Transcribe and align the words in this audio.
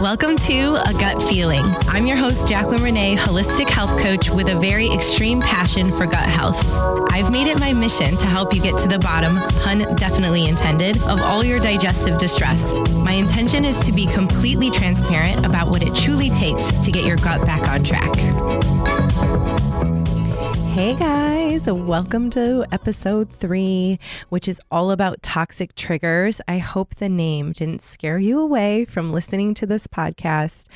Welcome 0.00 0.36
to 0.36 0.76
A 0.88 0.94
Gut 0.94 1.20
Feeling. 1.28 1.76
I'm 1.88 2.06
your 2.06 2.16
host, 2.16 2.46
Jaclyn 2.46 2.82
Renee, 2.82 3.16
holistic 3.16 3.68
health 3.68 4.00
coach 4.00 4.30
with 4.30 4.48
a 4.48 4.58
very 4.58 4.90
extreme 4.90 5.42
passion 5.42 5.92
for 5.92 6.06
gut 6.06 6.26
health. 6.26 6.58
I've 7.12 7.30
made 7.30 7.48
it 7.48 7.60
my 7.60 7.74
mission 7.74 8.16
to 8.16 8.24
help 8.24 8.54
you 8.54 8.62
get 8.62 8.78
to 8.78 8.88
the 8.88 8.98
bottom, 8.98 9.36
pun 9.60 9.80
definitely 9.96 10.48
intended, 10.48 10.96
of 11.02 11.20
all 11.20 11.44
your 11.44 11.60
digestive 11.60 12.16
distress. 12.16 12.72
My 12.94 13.12
intention 13.12 13.66
is 13.66 13.78
to 13.80 13.92
be 13.92 14.06
completely 14.06 14.70
transparent 14.70 15.44
about 15.44 15.68
what 15.68 15.82
it 15.82 15.94
truly 15.94 16.30
takes 16.30 16.72
to 16.80 16.90
get 16.90 17.04
your 17.04 17.16
gut 17.18 17.44
back 17.44 17.68
on 17.68 17.84
track. 17.84 18.10
Hey 20.72 20.94
guys, 20.94 21.66
welcome 21.66 22.30
to 22.30 22.64
episode 22.70 23.28
three, 23.28 23.98
which 24.28 24.46
is 24.46 24.60
all 24.70 24.92
about 24.92 25.20
toxic 25.20 25.74
triggers. 25.74 26.40
I 26.46 26.58
hope 26.58 26.94
the 26.94 27.08
name 27.08 27.50
didn't 27.50 27.82
scare 27.82 28.20
you 28.20 28.38
away 28.38 28.84
from 28.84 29.12
listening 29.12 29.52
to 29.54 29.66
this 29.66 29.88
podcast 29.88 30.66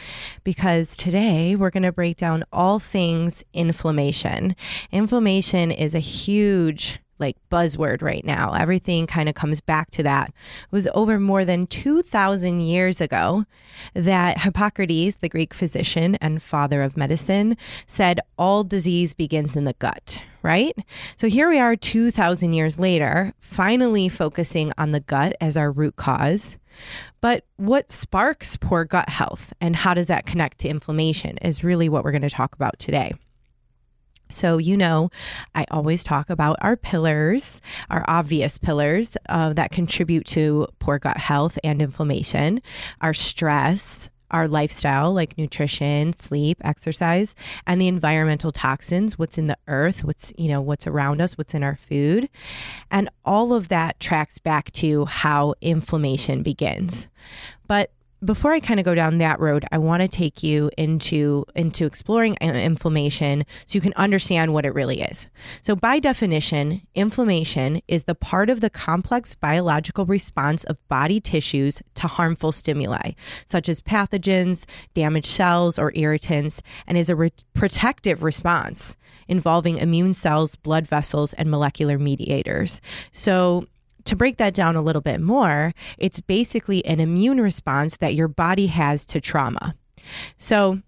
because 0.42 0.96
today 0.96 1.54
we're 1.54 1.70
going 1.70 1.84
to 1.84 1.92
break 1.92 2.16
down 2.16 2.42
all 2.52 2.80
things 2.80 3.44
inflammation. 3.54 4.56
Inflammation 4.90 5.70
is 5.70 5.94
a 5.94 6.00
huge 6.00 6.98
like 7.18 7.36
buzzword 7.50 8.02
right 8.02 8.24
now. 8.24 8.52
Everything 8.52 9.06
kind 9.06 9.28
of 9.28 9.34
comes 9.34 9.60
back 9.60 9.90
to 9.92 10.02
that. 10.02 10.28
It 10.28 10.72
was 10.72 10.88
over 10.94 11.18
more 11.18 11.44
than 11.44 11.66
2,000 11.66 12.60
years 12.60 13.00
ago 13.00 13.44
that 13.94 14.40
Hippocrates, 14.40 15.16
the 15.16 15.28
Greek 15.28 15.54
physician 15.54 16.16
and 16.16 16.42
father 16.42 16.82
of 16.82 16.96
medicine, 16.96 17.56
said 17.86 18.20
all 18.38 18.64
disease 18.64 19.14
begins 19.14 19.56
in 19.56 19.64
the 19.64 19.74
gut, 19.74 20.20
right? 20.42 20.76
So 21.16 21.28
here 21.28 21.48
we 21.48 21.58
are 21.58 21.76
2,000 21.76 22.52
years 22.52 22.78
later, 22.78 23.32
finally 23.40 24.08
focusing 24.08 24.72
on 24.78 24.92
the 24.92 25.00
gut 25.00 25.34
as 25.40 25.56
our 25.56 25.70
root 25.70 25.96
cause. 25.96 26.56
But 27.20 27.44
what 27.56 27.90
sparks 27.90 28.56
poor 28.56 28.84
gut 28.84 29.08
health 29.08 29.52
and 29.60 29.76
how 29.76 29.94
does 29.94 30.08
that 30.08 30.26
connect 30.26 30.58
to 30.58 30.68
inflammation 30.68 31.38
is 31.38 31.64
really 31.64 31.88
what 31.88 32.04
we're 32.04 32.10
going 32.10 32.22
to 32.22 32.30
talk 32.30 32.54
about 32.54 32.78
today. 32.78 33.14
So, 34.30 34.58
you 34.58 34.76
know, 34.76 35.10
I 35.54 35.66
always 35.70 36.02
talk 36.02 36.30
about 36.30 36.56
our 36.60 36.76
pillars, 36.76 37.60
our 37.90 38.04
obvious 38.08 38.58
pillars 38.58 39.16
uh, 39.28 39.52
that 39.52 39.70
contribute 39.70 40.24
to 40.26 40.66
poor 40.78 40.98
gut 40.98 41.16
health 41.16 41.58
and 41.62 41.80
inflammation, 41.80 42.60
our 43.00 43.14
stress, 43.14 44.08
our 44.30 44.48
lifestyle, 44.48 45.12
like 45.12 45.38
nutrition, 45.38 46.12
sleep, 46.12 46.58
exercise, 46.64 47.36
and 47.68 47.80
the 47.80 47.86
environmental 47.86 48.50
toxins, 48.50 49.16
what's 49.16 49.38
in 49.38 49.46
the 49.46 49.58
earth, 49.68 50.02
what's, 50.02 50.32
you 50.36 50.48
know, 50.48 50.60
what's 50.60 50.88
around 50.88 51.20
us, 51.20 51.38
what's 51.38 51.54
in 51.54 51.62
our 51.62 51.76
food. 51.88 52.28
And 52.90 53.08
all 53.24 53.52
of 53.52 53.68
that 53.68 54.00
tracks 54.00 54.38
back 54.38 54.72
to 54.72 55.04
how 55.04 55.54
inflammation 55.60 56.42
begins. 56.42 57.06
But 57.68 57.92
before 58.24 58.52
I 58.52 58.60
kind 58.60 58.80
of 58.80 58.84
go 58.84 58.94
down 58.94 59.18
that 59.18 59.40
road, 59.40 59.64
I 59.70 59.78
want 59.78 60.02
to 60.02 60.08
take 60.08 60.42
you 60.42 60.70
into 60.78 61.44
into 61.54 61.84
exploring 61.84 62.36
uh, 62.40 62.46
inflammation 62.46 63.44
so 63.66 63.76
you 63.76 63.80
can 63.80 63.92
understand 63.94 64.52
what 64.52 64.64
it 64.64 64.74
really 64.74 65.02
is. 65.02 65.26
So 65.62 65.76
by 65.76 65.98
definition, 65.98 66.82
inflammation 66.94 67.82
is 67.88 68.04
the 68.04 68.14
part 68.14 68.50
of 68.50 68.60
the 68.60 68.70
complex 68.70 69.34
biological 69.34 70.06
response 70.06 70.64
of 70.64 70.88
body 70.88 71.20
tissues 71.20 71.82
to 71.94 72.06
harmful 72.06 72.52
stimuli, 72.52 73.12
such 73.46 73.68
as 73.68 73.80
pathogens, 73.80 74.64
damaged 74.94 75.26
cells, 75.26 75.78
or 75.78 75.92
irritants, 75.94 76.62
and 76.86 76.96
is 76.96 77.10
a 77.10 77.16
re- 77.16 77.32
protective 77.52 78.22
response 78.22 78.96
involving 79.28 79.78
immune 79.78 80.14
cells, 80.14 80.54
blood 80.56 80.86
vessels, 80.86 81.32
and 81.34 81.50
molecular 81.50 81.98
mediators. 81.98 82.80
So 83.12 83.66
to 84.04 84.16
break 84.16 84.36
that 84.38 84.54
down 84.54 84.76
a 84.76 84.82
little 84.82 85.02
bit 85.02 85.20
more, 85.20 85.72
it's 85.98 86.20
basically 86.20 86.84
an 86.84 87.00
immune 87.00 87.40
response 87.40 87.96
that 87.98 88.14
your 88.14 88.28
body 88.28 88.66
has 88.66 89.06
to 89.06 89.20
trauma. 89.20 89.74
So, 90.38 90.80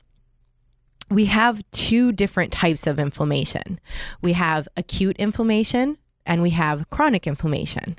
we 1.08 1.26
have 1.26 1.62
two 1.70 2.12
different 2.12 2.52
types 2.52 2.86
of 2.86 2.98
inflammation. 2.98 3.78
We 4.22 4.32
have 4.32 4.66
acute 4.76 5.16
inflammation 5.18 5.98
and 6.24 6.42
we 6.42 6.50
have 6.50 6.90
chronic 6.90 7.26
inflammation. 7.26 7.98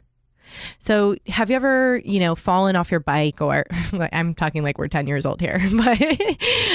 So, 0.79 1.15
have 1.27 1.49
you 1.49 1.55
ever, 1.55 2.01
you 2.03 2.19
know, 2.19 2.35
fallen 2.35 2.75
off 2.75 2.91
your 2.91 2.99
bike 2.99 3.41
or 3.41 3.65
I'm 4.11 4.33
talking 4.33 4.63
like 4.63 4.77
we're 4.77 4.87
10 4.87 5.07
years 5.07 5.25
old 5.25 5.41
here, 5.41 5.61
but 5.73 6.01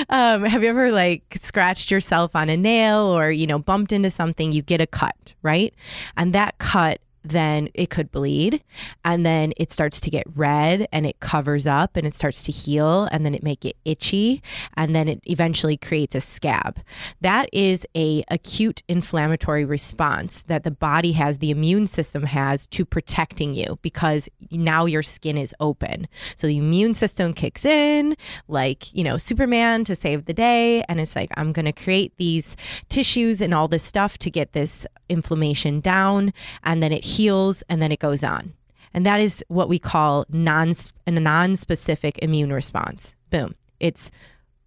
um, 0.08 0.44
have 0.44 0.62
you 0.62 0.68
ever 0.68 0.92
like 0.92 1.38
scratched 1.40 1.90
yourself 1.90 2.36
on 2.36 2.48
a 2.48 2.56
nail 2.56 3.00
or, 3.00 3.30
you 3.30 3.46
know, 3.46 3.58
bumped 3.58 3.92
into 3.92 4.10
something, 4.10 4.52
you 4.52 4.62
get 4.62 4.80
a 4.80 4.86
cut, 4.86 5.34
right? 5.42 5.74
And 6.16 6.32
that 6.34 6.58
cut 6.58 7.00
then 7.24 7.68
it 7.74 7.90
could 7.90 8.10
bleed 8.10 8.62
and 9.04 9.24
then 9.24 9.52
it 9.56 9.72
starts 9.72 10.00
to 10.00 10.10
get 10.10 10.24
red 10.34 10.86
and 10.92 11.06
it 11.06 11.20
covers 11.20 11.66
up 11.66 11.96
and 11.96 12.06
it 12.06 12.14
starts 12.14 12.42
to 12.44 12.52
heal 12.52 13.08
and 13.12 13.24
then 13.24 13.34
it 13.34 13.42
make 13.42 13.64
it 13.64 13.76
itchy 13.84 14.42
and 14.76 14.94
then 14.94 15.08
it 15.08 15.20
eventually 15.24 15.76
creates 15.76 16.14
a 16.14 16.20
scab. 16.20 16.78
That 17.20 17.48
is 17.52 17.86
a 17.96 18.24
acute 18.28 18.82
inflammatory 18.88 19.64
response 19.64 20.42
that 20.42 20.64
the 20.64 20.70
body 20.70 21.12
has 21.12 21.38
the 21.38 21.50
immune 21.50 21.86
system 21.86 22.24
has 22.24 22.66
to 22.68 22.84
protecting 22.84 23.54
you 23.54 23.78
because 23.82 24.28
now 24.50 24.84
your 24.86 25.02
skin 25.02 25.36
is 25.36 25.54
open. 25.60 26.08
So 26.36 26.46
the 26.46 26.58
immune 26.58 26.94
system 26.94 27.32
kicks 27.32 27.64
in 27.64 28.16
like 28.48 28.92
you 28.94 29.04
know 29.04 29.16
superman 29.16 29.84
to 29.84 29.94
save 29.94 30.24
the 30.26 30.34
day 30.34 30.82
and 30.88 31.00
it's 31.00 31.16
like 31.16 31.30
i'm 31.36 31.52
going 31.52 31.64
to 31.64 31.72
create 31.72 32.12
these 32.16 32.56
tissues 32.88 33.40
and 33.40 33.54
all 33.54 33.68
this 33.68 33.82
stuff 33.82 34.18
to 34.18 34.30
get 34.30 34.52
this 34.52 34.86
inflammation 35.12 35.80
down 35.80 36.32
and 36.64 36.82
then 36.82 36.92
it 36.92 37.04
heals 37.04 37.62
and 37.68 37.80
then 37.80 37.92
it 37.92 38.00
goes 38.00 38.24
on. 38.24 38.54
And 38.94 39.06
that 39.06 39.20
is 39.20 39.44
what 39.48 39.68
we 39.68 39.78
call 39.78 40.26
non 40.28 40.74
a 41.06 41.10
non-specific 41.10 42.18
immune 42.18 42.52
response. 42.52 43.14
Boom. 43.30 43.54
It's 43.80 44.10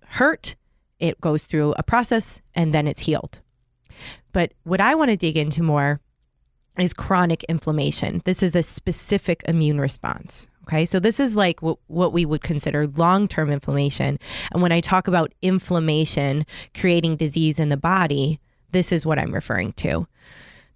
hurt, 0.05 0.55
it 0.99 1.19
goes 1.21 1.45
through 1.45 1.73
a 1.77 1.83
process 1.83 2.41
and 2.53 2.73
then 2.73 2.87
it's 2.87 3.01
healed. 3.01 3.39
But 4.33 4.53
what 4.63 4.81
I 4.81 4.95
want 4.95 5.11
to 5.11 5.17
dig 5.17 5.37
into 5.37 5.63
more 5.63 5.99
is 6.77 6.93
chronic 6.93 7.43
inflammation. 7.45 8.21
This 8.25 8.43
is 8.43 8.55
a 8.55 8.63
specific 8.63 9.43
immune 9.47 9.79
response. 9.79 10.47
Okay, 10.63 10.85
so 10.85 10.99
this 10.99 11.19
is 11.19 11.35
like 11.35 11.61
what, 11.61 11.77
what 11.87 12.11
we 12.11 12.25
would 12.25 12.41
consider 12.41 12.87
long 12.87 13.27
term 13.27 13.51
inflammation. 13.51 14.17
And 14.51 14.61
when 14.61 14.71
I 14.71 14.81
talk 14.81 15.07
about 15.07 15.33
inflammation 15.41 16.45
creating 16.73 17.17
disease 17.17 17.59
in 17.59 17.69
the 17.69 17.77
body, 17.77 18.39
this 18.71 18.91
is 18.91 19.05
what 19.05 19.19
I'm 19.19 19.33
referring 19.33 19.73
to. 19.73 20.07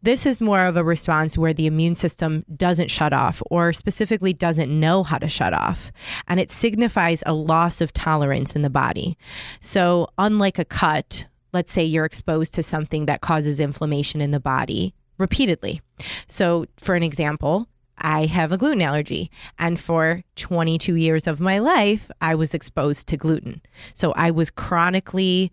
This 0.02 0.26
is 0.26 0.40
more 0.40 0.66
of 0.66 0.78
a 0.78 0.84
response 0.84 1.38
where 1.38 1.54
the 1.54 1.68
immune 1.68 1.96
system 1.96 2.46
doesn't 2.56 2.90
shut 2.90 3.12
off 3.12 3.42
or 3.50 3.74
specifically 3.74 4.34
doesn't 4.34 4.80
know 4.80 5.04
how 5.04 5.18
to 5.18 5.28
shut 5.28 5.54
off. 5.54 5.92
And 6.28 6.40
it 6.40 6.52
signifies 6.52 7.22
a 7.26 7.34
loss 7.34 7.82
of 7.82 7.94
tolerance 7.94 8.56
in 8.56 8.62
the 8.62 8.70
body. 8.70 9.18
So, 9.60 10.08
unlike 10.18 10.58
a 10.58 10.66
cut, 10.66 11.26
let's 11.54 11.72
say 11.72 11.84
you're 11.84 12.06
exposed 12.06 12.54
to 12.56 12.64
something 12.64 13.08
that 13.08 13.22
causes 13.22 13.60
inflammation 13.60 14.22
in 14.22 14.32
the 14.32 14.40
body 14.40 14.94
repeatedly. 15.18 15.82
So, 16.28 16.66
for 16.78 16.96
an 16.96 17.04
example, 17.04 17.68
I 18.02 18.26
have 18.26 18.52
a 18.52 18.58
gluten 18.58 18.82
allergy. 18.82 19.30
And 19.58 19.80
for 19.80 20.24
22 20.38 20.96
years 20.96 21.28
of 21.28 21.40
my 21.40 21.60
life, 21.60 22.10
I 22.22 22.36
was 22.36 22.54
exposed 22.54 23.08
to 23.08 23.18
gluten. 23.18 23.62
So 23.94 24.14
I 24.16 24.32
was 24.32 24.50
chronically 24.50 25.52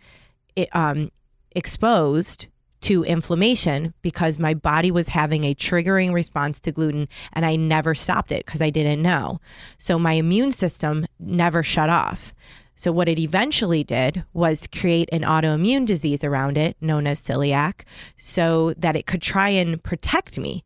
um, 0.72 1.10
exposed 1.52 2.46
to 2.86 3.02
inflammation 3.02 3.92
because 4.02 4.38
my 4.38 4.54
body 4.54 4.92
was 4.92 5.08
having 5.08 5.42
a 5.42 5.56
triggering 5.56 6.12
response 6.12 6.60
to 6.60 6.70
gluten 6.70 7.08
and 7.32 7.44
I 7.44 7.56
never 7.56 7.96
stopped 7.96 8.30
it 8.30 8.46
because 8.46 8.62
I 8.62 8.70
didn't 8.70 9.02
know. 9.02 9.40
So 9.76 9.98
my 9.98 10.12
immune 10.12 10.52
system 10.52 11.04
never 11.18 11.64
shut 11.64 11.90
off. 11.90 12.32
So, 12.78 12.92
what 12.92 13.08
it 13.08 13.18
eventually 13.18 13.82
did 13.82 14.22
was 14.34 14.68
create 14.68 15.08
an 15.10 15.22
autoimmune 15.22 15.86
disease 15.86 16.22
around 16.22 16.58
it 16.58 16.76
known 16.82 17.06
as 17.06 17.22
celiac 17.22 17.84
so 18.20 18.74
that 18.74 18.94
it 18.94 19.06
could 19.06 19.22
try 19.22 19.48
and 19.48 19.82
protect 19.82 20.38
me 20.38 20.62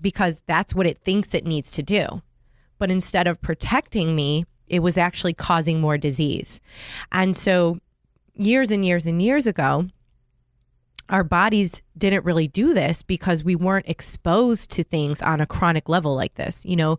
because 0.00 0.42
that's 0.46 0.74
what 0.74 0.86
it 0.86 0.98
thinks 0.98 1.34
it 1.34 1.44
needs 1.44 1.72
to 1.72 1.82
do. 1.82 2.22
But 2.78 2.92
instead 2.92 3.26
of 3.26 3.42
protecting 3.42 4.14
me, 4.14 4.46
it 4.68 4.78
was 4.78 4.96
actually 4.96 5.34
causing 5.34 5.80
more 5.80 5.98
disease. 5.98 6.60
And 7.10 7.36
so, 7.36 7.80
years 8.36 8.70
and 8.70 8.84
years 8.84 9.04
and 9.04 9.20
years 9.20 9.46
ago, 9.46 9.88
our 11.10 11.24
bodies 11.24 11.82
didn't 11.98 12.24
really 12.24 12.48
do 12.48 12.72
this 12.72 13.02
because 13.02 13.44
we 13.44 13.56
weren't 13.56 13.88
exposed 13.88 14.70
to 14.70 14.84
things 14.84 15.20
on 15.20 15.40
a 15.40 15.46
chronic 15.46 15.88
level 15.88 16.14
like 16.14 16.36
this. 16.36 16.64
You 16.64 16.76
know, 16.76 16.98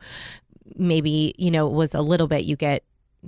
maybe, 0.75 1.33
you 1.37 1.49
know, 1.49 1.67
it 1.67 1.73
was 1.73 1.95
a 1.95 2.01
little 2.01 2.27
bit 2.27 2.43
you 2.43 2.55
get 2.55 2.83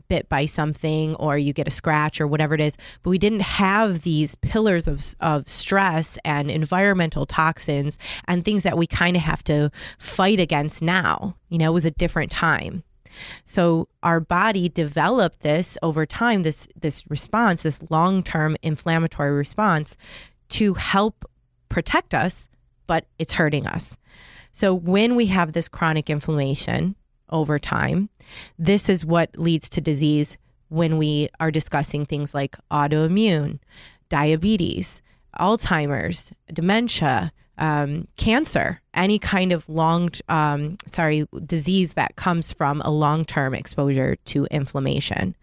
bit 0.07 0.27
by 0.27 0.45
something 0.45 1.15
or 1.15 1.38
you 1.38 1.53
get 1.53 1.68
a 1.68 1.71
scratch 1.71 2.19
or 2.19 2.25
whatever 2.25 2.56
it 2.56 2.62
is 2.62 2.77
but 3.03 3.12
we 3.12 3.19
didn't 3.19 3.41
have 3.41 4.01
these 4.01 4.33
pillars 4.35 4.88
of, 4.88 5.15
of 5.19 5.47
stress 5.47 6.18
and 6.25 6.50
environmental 6.50 7.27
toxins 7.27 8.00
and 8.27 8.44
things 8.44 8.63
that 8.63 8.75
we 8.75 8.88
kind 8.88 9.15
of 9.15 9.21
have 9.21 9.44
to 9.44 9.69
fight 10.00 10.39
against 10.39 10.81
now 10.81 11.36
you 11.50 11.59
know 11.59 11.69
it 11.69 11.74
was 11.75 11.86
a 11.86 11.91
different 11.91 12.31
time 12.31 12.83
so 13.45 13.88
our 14.01 14.19
body 14.19 14.68
developed 14.68 15.41
this 15.41 15.77
over 15.83 16.07
time 16.07 16.41
this 16.41 16.68
this 16.75 17.07
response 17.12 17.62
this 17.62 17.79
long-term 17.91 18.57
inflammatory 18.63 19.31
response 19.31 19.95
to 20.53 20.73
help 20.73 21.29
protect 21.69 22.13
us 22.13 22.47
but 22.88 23.05
it's 23.19 23.33
hurting 23.33 23.67
us 23.67 23.97
so 24.51 24.73
when 24.73 25.15
we 25.15 25.27
have 25.27 25.53
this 25.53 25.67
chronic 25.67 26.09
inflammation 26.09 26.95
over 27.33 27.59
time. 27.59 28.09
This 28.57 28.88
is 28.88 29.03
what 29.03 29.38
leads 29.38 29.67
to 29.69 29.81
disease 29.81 30.38
when 30.69 30.97
we 30.97 31.27
are 31.41 31.51
discussing 31.51 32.05
things 32.05 32.33
like 32.33 32.55
autoimmune, 32.71 33.59
diabetes, 34.07 35.01
Alzheimer's, 35.39 36.31
dementia, 36.53 37.33
um, 37.57 38.07
cancer, 38.17 38.81
any 38.95 39.19
kind 39.19 39.51
of 39.51 39.67
long, 39.69 40.09
um, 40.29 40.77
sorry, 40.88 41.27
disease 41.45 41.94
that 41.94 42.15
comes 42.15 42.51
from 42.51 42.81
a 42.81 42.89
long 42.89 43.25
term 43.25 43.53
exposure 43.53 44.15
to 44.25 44.45
inflammation. 44.45 45.35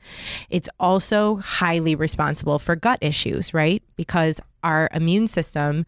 It's 0.49 0.69
also 0.81 1.37
highly 1.37 1.95
responsible 1.95 2.59
for 2.59 2.75
gut 2.75 2.99
issues, 3.01 3.55
right? 3.55 3.83
Because 3.97 4.41
our 4.63 4.89
immune 4.93 5.27
system 5.27 5.87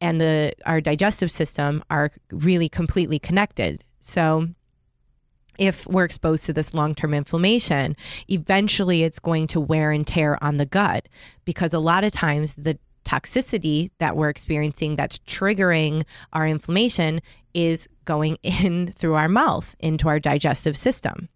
and 0.00 0.20
the 0.20 0.52
our 0.64 0.80
digestive 0.80 1.30
system 1.30 1.82
are 1.90 2.10
really 2.30 2.68
completely 2.68 3.18
connected. 3.18 3.84
So 4.00 4.48
if 5.58 5.86
we're 5.86 6.04
exposed 6.04 6.44
to 6.46 6.52
this 6.52 6.74
long 6.74 6.94
term 6.94 7.14
inflammation, 7.14 7.96
eventually 8.28 9.02
it's 9.02 9.18
going 9.18 9.46
to 9.48 9.60
wear 9.60 9.90
and 9.90 10.06
tear 10.06 10.42
on 10.42 10.56
the 10.56 10.66
gut 10.66 11.08
because 11.44 11.72
a 11.72 11.78
lot 11.78 12.04
of 12.04 12.12
times 12.12 12.54
the 12.56 12.78
toxicity 13.04 13.90
that 13.98 14.16
we're 14.16 14.28
experiencing 14.28 14.96
that's 14.96 15.18
triggering 15.20 16.02
our 16.32 16.46
inflammation 16.46 17.20
is 17.54 17.88
going 18.04 18.36
in 18.42 18.92
through 18.92 19.14
our 19.14 19.28
mouth 19.28 19.74
into 19.78 20.08
our 20.08 20.20
digestive 20.20 20.76
system. 20.76 21.28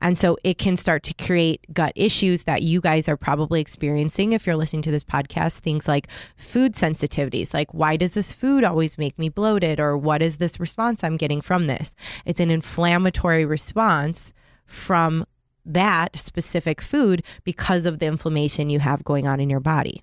And 0.00 0.16
so 0.16 0.38
it 0.44 0.58
can 0.58 0.76
start 0.76 1.02
to 1.04 1.14
create 1.14 1.64
gut 1.72 1.92
issues 1.94 2.44
that 2.44 2.62
you 2.62 2.80
guys 2.80 3.08
are 3.08 3.16
probably 3.16 3.60
experiencing 3.60 4.32
if 4.32 4.46
you're 4.46 4.56
listening 4.56 4.82
to 4.82 4.90
this 4.90 5.04
podcast. 5.04 5.58
Things 5.58 5.88
like 5.88 6.08
food 6.36 6.74
sensitivities, 6.74 7.54
like 7.54 7.72
why 7.72 7.96
does 7.96 8.14
this 8.14 8.32
food 8.32 8.64
always 8.64 8.98
make 8.98 9.18
me 9.18 9.28
bloated? 9.28 9.80
Or 9.80 9.96
what 9.96 10.22
is 10.22 10.38
this 10.38 10.60
response 10.60 11.02
I'm 11.02 11.16
getting 11.16 11.40
from 11.40 11.66
this? 11.66 11.94
It's 12.24 12.40
an 12.40 12.50
inflammatory 12.50 13.44
response 13.44 14.32
from 14.64 15.26
that 15.64 16.18
specific 16.18 16.80
food 16.80 17.22
because 17.44 17.86
of 17.86 17.98
the 17.98 18.06
inflammation 18.06 18.70
you 18.70 18.80
have 18.80 19.04
going 19.04 19.26
on 19.26 19.40
in 19.40 19.48
your 19.48 19.60
body. 19.60 20.02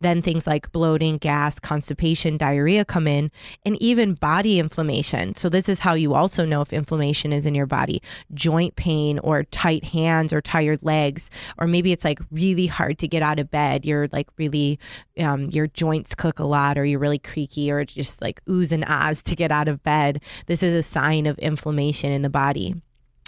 Then 0.00 0.22
things 0.22 0.46
like 0.46 0.72
bloating, 0.72 1.18
gas, 1.18 1.58
constipation, 1.58 2.36
diarrhea 2.36 2.84
come 2.84 3.06
in, 3.06 3.30
and 3.64 3.80
even 3.82 4.14
body 4.14 4.58
inflammation. 4.58 5.34
So, 5.34 5.48
this 5.48 5.68
is 5.68 5.78
how 5.78 5.94
you 5.94 6.14
also 6.14 6.44
know 6.44 6.60
if 6.60 6.72
inflammation 6.72 7.32
is 7.32 7.46
in 7.46 7.54
your 7.54 7.66
body 7.66 8.02
joint 8.34 8.76
pain, 8.76 9.18
or 9.20 9.44
tight 9.44 9.84
hands, 9.84 10.32
or 10.32 10.40
tired 10.40 10.80
legs, 10.82 11.30
or 11.58 11.66
maybe 11.66 11.92
it's 11.92 12.04
like 12.04 12.20
really 12.30 12.66
hard 12.66 12.98
to 12.98 13.08
get 13.08 13.22
out 13.22 13.38
of 13.38 13.50
bed. 13.50 13.84
You're 13.84 14.08
like 14.12 14.28
really, 14.38 14.78
um, 15.18 15.46
your 15.46 15.66
joints 15.68 16.14
click 16.14 16.38
a 16.38 16.44
lot, 16.44 16.78
or 16.78 16.84
you're 16.84 16.98
really 16.98 17.18
creaky, 17.18 17.70
or 17.70 17.84
just 17.84 18.20
like 18.22 18.44
oohs 18.46 18.72
and 18.72 18.84
ahs 18.84 19.22
to 19.22 19.36
get 19.36 19.50
out 19.50 19.68
of 19.68 19.82
bed. 19.82 20.20
This 20.46 20.62
is 20.62 20.74
a 20.74 20.82
sign 20.82 21.26
of 21.26 21.38
inflammation 21.38 22.12
in 22.12 22.22
the 22.22 22.30
body. 22.30 22.74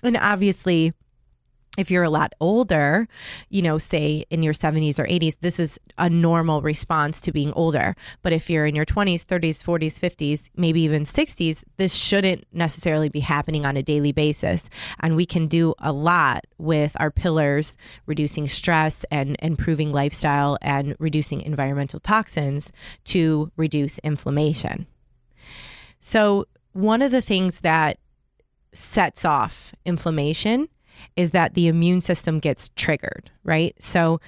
And 0.02 0.16
obviously, 0.16 0.92
if 1.76 1.90
you're 1.90 2.04
a 2.04 2.10
lot 2.10 2.32
older, 2.40 3.08
you 3.48 3.60
know, 3.60 3.78
say 3.78 4.24
in 4.30 4.42
your 4.42 4.54
70s 4.54 4.98
or 4.98 5.06
80s, 5.06 5.36
this 5.40 5.58
is 5.58 5.78
a 5.98 6.08
normal 6.08 6.62
response 6.62 7.20
to 7.22 7.32
being 7.32 7.52
older. 7.54 7.96
But 8.22 8.32
if 8.32 8.48
you're 8.48 8.66
in 8.66 8.74
your 8.74 8.86
20s, 8.86 9.24
30s, 9.24 9.62
40s, 9.62 9.98
50s, 9.98 10.50
maybe 10.56 10.80
even 10.82 11.04
60s, 11.04 11.64
this 11.76 11.94
shouldn't 11.94 12.46
necessarily 12.52 13.08
be 13.08 13.20
happening 13.20 13.66
on 13.66 13.76
a 13.76 13.82
daily 13.82 14.12
basis. 14.12 14.70
And 15.00 15.16
we 15.16 15.26
can 15.26 15.48
do 15.48 15.74
a 15.80 15.92
lot 15.92 16.44
with 16.58 16.96
our 17.00 17.10
pillars, 17.10 17.76
reducing 18.06 18.46
stress 18.46 19.04
and 19.10 19.36
improving 19.40 19.90
lifestyle 19.90 20.58
and 20.62 20.94
reducing 20.98 21.40
environmental 21.40 21.98
toxins 22.00 22.70
to 23.04 23.50
reduce 23.56 23.98
inflammation. 24.00 24.86
So, 26.00 26.46
one 26.72 27.02
of 27.02 27.12
the 27.12 27.22
things 27.22 27.60
that 27.60 27.98
sets 28.74 29.24
off 29.24 29.72
inflammation 29.84 30.68
is 31.16 31.30
that 31.30 31.54
the 31.54 31.68
immune 31.68 32.00
system 32.00 32.38
gets 32.38 32.70
triggered, 32.76 33.30
right? 33.44 33.74
So, 33.78 34.20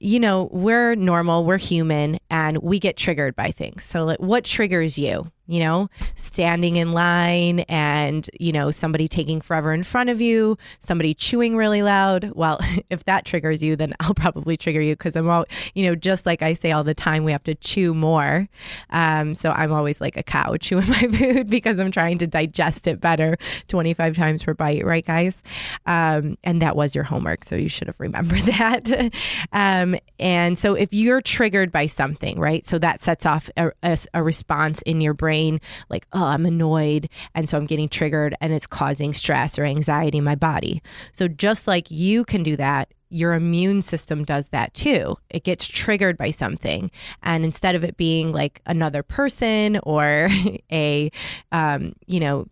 you 0.00 0.18
know, 0.18 0.48
we're 0.50 0.94
normal, 0.94 1.44
we're 1.44 1.58
human, 1.58 2.18
and 2.30 2.58
we 2.58 2.78
get 2.78 2.96
triggered 2.96 3.36
by 3.36 3.50
things. 3.50 3.84
So, 3.84 4.04
like, 4.04 4.18
what 4.18 4.44
triggers 4.44 4.96
you? 4.96 5.30
You 5.50 5.58
know, 5.58 5.90
standing 6.14 6.76
in 6.76 6.92
line 6.92 7.60
and, 7.60 8.30
you 8.38 8.52
know, 8.52 8.70
somebody 8.70 9.08
taking 9.08 9.40
forever 9.40 9.74
in 9.74 9.82
front 9.82 10.08
of 10.08 10.20
you, 10.20 10.56
somebody 10.78 11.12
chewing 11.12 11.56
really 11.56 11.82
loud. 11.82 12.30
Well, 12.36 12.60
if 12.90 13.04
that 13.04 13.24
triggers 13.24 13.60
you, 13.60 13.74
then 13.74 13.92
I'll 14.00 14.14
probably 14.14 14.56
trigger 14.56 14.80
you 14.80 14.94
because 14.94 15.16
I'm 15.16 15.28
all, 15.28 15.44
you 15.74 15.84
know, 15.84 15.96
just 15.96 16.24
like 16.24 16.40
I 16.40 16.54
say 16.54 16.70
all 16.70 16.84
the 16.84 16.94
time, 16.94 17.24
we 17.24 17.32
have 17.32 17.42
to 17.44 17.56
chew 17.56 17.92
more. 17.94 18.48
Um, 18.90 19.34
so 19.34 19.50
I'm 19.50 19.72
always 19.72 20.00
like 20.00 20.16
a 20.16 20.22
cow 20.22 20.56
chewing 20.60 20.88
my 20.88 21.08
food 21.08 21.50
because 21.50 21.80
I'm 21.80 21.90
trying 21.90 22.18
to 22.18 22.28
digest 22.28 22.86
it 22.86 23.00
better 23.00 23.36
25 23.66 24.14
times 24.14 24.44
per 24.44 24.54
bite, 24.54 24.84
right, 24.84 25.04
guys? 25.04 25.42
Um, 25.86 26.38
and 26.44 26.62
that 26.62 26.76
was 26.76 26.94
your 26.94 27.02
homework. 27.02 27.42
So 27.44 27.56
you 27.56 27.68
should 27.68 27.88
have 27.88 27.98
remembered 27.98 28.42
that. 28.42 29.12
um, 29.52 29.96
and 30.20 30.56
so 30.56 30.74
if 30.74 30.94
you're 30.94 31.20
triggered 31.20 31.72
by 31.72 31.86
something, 31.86 32.38
right, 32.38 32.64
so 32.64 32.78
that 32.78 33.02
sets 33.02 33.26
off 33.26 33.50
a, 33.56 33.72
a, 33.82 33.98
a 34.14 34.22
response 34.22 34.80
in 34.82 35.00
your 35.00 35.12
brain 35.12 35.39
brain 35.40 35.60
like, 35.88 36.06
oh, 36.12 36.24
I'm 36.24 36.46
annoyed. 36.46 37.08
And 37.34 37.48
so 37.48 37.56
I'm 37.56 37.66
getting 37.66 37.88
triggered 37.88 38.34
and 38.40 38.52
it's 38.52 38.66
causing 38.66 39.14
stress 39.14 39.58
or 39.58 39.64
anxiety 39.64 40.18
in 40.18 40.24
my 40.24 40.34
body. 40.34 40.82
So 41.12 41.28
just 41.28 41.66
like 41.66 41.90
you 41.90 42.24
can 42.24 42.42
do 42.42 42.56
that, 42.56 42.92
your 43.08 43.32
immune 43.32 43.82
system 43.82 44.24
does 44.24 44.48
that 44.48 44.72
too. 44.74 45.16
It 45.30 45.42
gets 45.42 45.66
triggered 45.66 46.16
by 46.16 46.30
something. 46.30 46.90
And 47.22 47.44
instead 47.44 47.74
of 47.74 47.82
it 47.82 47.96
being 47.96 48.32
like 48.32 48.62
another 48.66 49.02
person 49.02 49.80
or 49.82 50.28
a, 50.72 51.10
um, 51.50 51.94
you 52.06 52.20
know, 52.20 52.46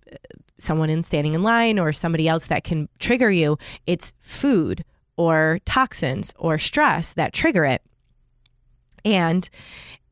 someone 0.59 0.91
in 0.91 1.05
standing 1.05 1.35
in 1.35 1.45
line 1.45 1.79
or 1.79 1.93
somebody 1.93 2.27
else 2.27 2.49
that 2.49 2.65
can 2.65 2.89
trigger 2.99 3.31
you, 3.31 3.57
it's 3.87 4.13
food 4.21 4.85
or 5.17 5.61
toxins 5.65 6.35
or 6.39 6.59
stress 6.59 7.15
that 7.15 7.33
trigger 7.33 7.65
it. 7.65 7.83
And 9.05 9.49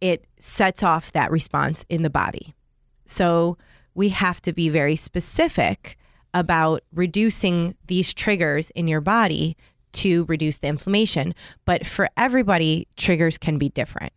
it 0.01 0.27
sets 0.39 0.83
off 0.83 1.13
that 1.13 1.31
response 1.31 1.85
in 1.89 2.03
the 2.03 2.11
body. 2.11 2.55
So 3.07 3.57
we 3.95 4.11
have 4.11 4.43
to 4.43 4.53
be 4.53 4.69
very 4.69 4.97
specific 4.97 5.97
about 6.35 6.83
reducing 6.93 7.75
these 7.87 8.13
triggers 8.13 8.71
in 8.71 8.89
your 8.89 9.01
body 9.01 9.57
to 9.93 10.25
reduce 10.27 10.59
the 10.59 10.69
inflammation. 10.69 11.35
But 11.65 11.87
for 11.87 12.09
everybody, 12.17 12.87
triggers 12.97 13.39
can 13.39 13.57
be 13.57 13.71
different. 13.71 14.13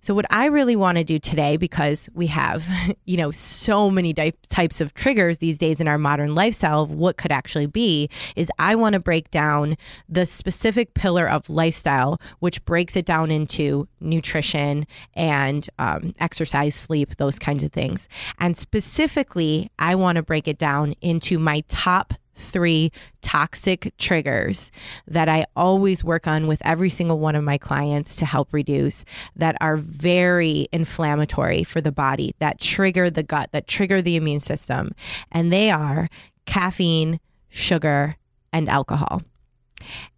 So, 0.00 0.14
what 0.14 0.26
I 0.30 0.46
really 0.46 0.76
want 0.76 0.98
to 0.98 1.04
do 1.04 1.18
today, 1.18 1.56
because 1.56 2.08
we 2.14 2.26
have, 2.28 2.68
you 3.04 3.16
know, 3.16 3.30
so 3.30 3.90
many 3.90 4.12
di- 4.12 4.32
types 4.48 4.80
of 4.80 4.94
triggers 4.94 5.38
these 5.38 5.58
days 5.58 5.80
in 5.80 5.88
our 5.88 5.98
modern 5.98 6.34
lifestyle 6.34 6.82
of 6.82 6.90
what 6.90 7.16
could 7.16 7.32
actually 7.32 7.66
be, 7.66 8.08
is 8.36 8.50
I 8.58 8.74
want 8.74 8.94
to 8.94 9.00
break 9.00 9.30
down 9.30 9.76
the 10.08 10.26
specific 10.26 10.94
pillar 10.94 11.28
of 11.28 11.48
lifestyle, 11.50 12.20
which 12.40 12.64
breaks 12.64 12.96
it 12.96 13.04
down 13.04 13.30
into 13.30 13.88
nutrition 14.00 14.86
and 15.14 15.68
um, 15.78 16.14
exercise, 16.18 16.74
sleep, 16.74 17.16
those 17.16 17.38
kinds 17.38 17.62
of 17.62 17.72
things. 17.72 18.08
And 18.38 18.56
specifically, 18.56 19.70
I 19.78 19.94
want 19.94 20.16
to 20.16 20.22
break 20.22 20.48
it 20.48 20.58
down 20.58 20.94
into 21.00 21.38
my 21.38 21.62
top 21.68 22.14
three 22.36 22.92
toxic 23.22 23.92
triggers 23.98 24.70
that 25.06 25.28
I 25.28 25.46
always 25.56 26.04
work 26.04 26.26
on 26.26 26.46
with 26.46 26.62
every 26.64 26.90
single 26.90 27.18
one 27.18 27.34
of 27.34 27.44
my 27.44 27.58
clients 27.58 28.16
to 28.16 28.26
help 28.26 28.52
reduce 28.52 29.04
that 29.36 29.56
are 29.60 29.76
very 29.76 30.68
inflammatory 30.72 31.64
for 31.64 31.80
the 31.80 31.92
body, 31.92 32.34
that 32.38 32.60
trigger 32.60 33.10
the 33.10 33.22
gut, 33.22 33.50
that 33.52 33.66
trigger 33.66 34.00
the 34.02 34.16
immune 34.16 34.40
system. 34.40 34.92
And 35.32 35.52
they 35.52 35.70
are 35.70 36.08
caffeine, 36.46 37.20
sugar, 37.48 38.16
and 38.52 38.68
alcohol. 38.68 39.22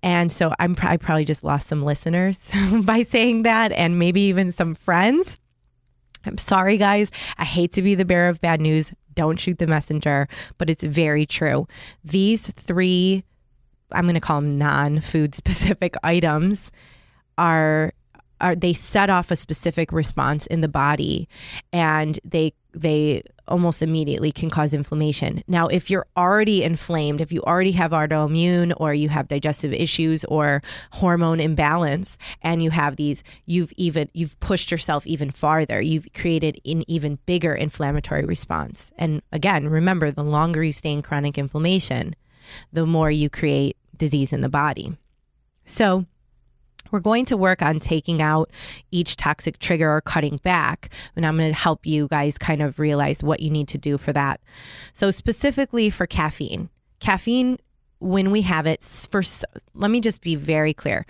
And 0.02 0.32
so 0.32 0.52
I'm 0.58 0.76
I 0.80 0.96
probably 0.96 1.24
just 1.24 1.44
lost 1.44 1.66
some 1.66 1.82
listeners 1.82 2.38
by 2.82 3.02
saying 3.02 3.42
that 3.42 3.72
and 3.72 3.98
maybe 3.98 4.20
even 4.22 4.52
some 4.52 4.74
friends. 4.74 5.38
I'm 6.24 6.38
sorry 6.38 6.76
guys. 6.76 7.10
I 7.38 7.44
hate 7.44 7.72
to 7.72 7.82
be 7.82 7.94
the 7.94 8.04
bearer 8.04 8.28
of 8.28 8.40
bad 8.40 8.60
news. 8.60 8.92
Don't 9.18 9.40
shoot 9.40 9.58
the 9.58 9.66
messenger, 9.66 10.28
but 10.58 10.70
it's 10.70 10.84
very 10.84 11.26
true. 11.26 11.66
These 12.04 12.52
three 12.52 13.24
I'm 13.90 14.04
going 14.04 14.14
to 14.14 14.20
call 14.20 14.40
them 14.40 14.58
non-food 14.58 15.34
specific 15.34 15.96
items 16.04 16.70
are 17.36 17.92
are 18.40 18.54
they 18.54 18.72
set 18.72 19.10
off 19.10 19.32
a 19.32 19.36
specific 19.36 19.90
response 19.90 20.46
in 20.46 20.60
the 20.60 20.68
body 20.68 21.28
and 21.72 22.20
they 22.24 22.52
they 22.74 23.22
almost 23.48 23.82
immediately 23.82 24.30
can 24.30 24.50
cause 24.50 24.74
inflammation. 24.74 25.42
Now, 25.48 25.68
if 25.68 25.90
you're 25.90 26.06
already 26.16 26.62
inflamed, 26.62 27.20
if 27.20 27.32
you 27.32 27.42
already 27.42 27.72
have 27.72 27.92
autoimmune 27.92 28.74
or 28.76 28.92
you 28.94 29.08
have 29.08 29.28
digestive 29.28 29.72
issues 29.72 30.24
or 30.24 30.62
hormone 30.92 31.40
imbalance 31.40 32.18
and 32.42 32.62
you 32.62 32.70
have 32.70 32.96
these 32.96 33.22
you've 33.46 33.72
even 33.76 34.10
you've 34.12 34.38
pushed 34.40 34.70
yourself 34.70 35.06
even 35.06 35.30
farther. 35.30 35.80
You've 35.80 36.06
created 36.14 36.60
an 36.64 36.84
even 36.88 37.18
bigger 37.26 37.54
inflammatory 37.54 38.24
response. 38.24 38.92
And 38.98 39.22
again, 39.32 39.68
remember 39.68 40.10
the 40.10 40.24
longer 40.24 40.62
you 40.62 40.72
stay 40.72 40.92
in 40.92 41.02
chronic 41.02 41.38
inflammation, 41.38 42.14
the 42.72 42.86
more 42.86 43.10
you 43.10 43.30
create 43.30 43.76
disease 43.96 44.32
in 44.32 44.42
the 44.42 44.48
body. 44.48 44.96
So, 45.64 46.06
we're 46.90 47.00
going 47.00 47.24
to 47.26 47.36
work 47.36 47.62
on 47.62 47.80
taking 47.80 48.22
out 48.22 48.50
each 48.90 49.16
toxic 49.16 49.58
trigger 49.58 49.90
or 49.90 50.00
cutting 50.00 50.38
back. 50.38 50.90
And 51.16 51.26
I'm 51.26 51.36
going 51.36 51.50
to 51.50 51.58
help 51.58 51.86
you 51.86 52.08
guys 52.08 52.38
kind 52.38 52.62
of 52.62 52.78
realize 52.78 53.22
what 53.22 53.40
you 53.40 53.50
need 53.50 53.68
to 53.68 53.78
do 53.78 53.98
for 53.98 54.12
that. 54.12 54.40
So, 54.92 55.10
specifically 55.10 55.90
for 55.90 56.06
caffeine, 56.06 56.68
caffeine, 57.00 57.58
when 58.00 58.30
we 58.30 58.42
have 58.42 58.66
it, 58.66 58.82
for, 58.82 59.22
let 59.74 59.90
me 59.90 60.00
just 60.00 60.20
be 60.20 60.36
very 60.36 60.72
clear 60.72 61.04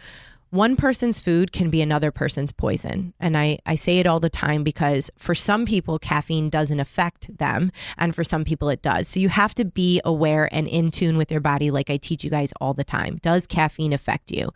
one 0.50 0.76
person's 0.76 1.20
food 1.20 1.52
can 1.52 1.68
be 1.68 1.82
another 1.82 2.10
person's 2.10 2.52
poison. 2.52 3.12
And 3.20 3.36
I, 3.36 3.58
I 3.66 3.74
say 3.74 3.98
it 3.98 4.06
all 4.06 4.18
the 4.18 4.30
time 4.30 4.64
because 4.64 5.10
for 5.18 5.34
some 5.34 5.66
people, 5.66 5.98
caffeine 5.98 6.48
doesn't 6.48 6.80
affect 6.80 7.36
them, 7.36 7.70
and 7.98 8.14
for 8.14 8.24
some 8.24 8.44
people, 8.44 8.70
it 8.70 8.82
does. 8.82 9.08
So 9.08 9.20
you 9.20 9.28
have 9.28 9.54
to 9.56 9.64
be 9.64 10.00
aware 10.04 10.48
and 10.52 10.66
in 10.66 10.90
tune 10.90 11.16
with 11.16 11.30
your 11.30 11.40
body, 11.40 11.70
like 11.70 11.90
I 11.90 11.98
teach 11.98 12.24
you 12.24 12.30
guys 12.30 12.52
all 12.60 12.72
the 12.72 12.84
time. 12.84 13.18
Does 13.22 13.46
caffeine 13.46 13.92
affect 13.92 14.30
you? 14.30 14.50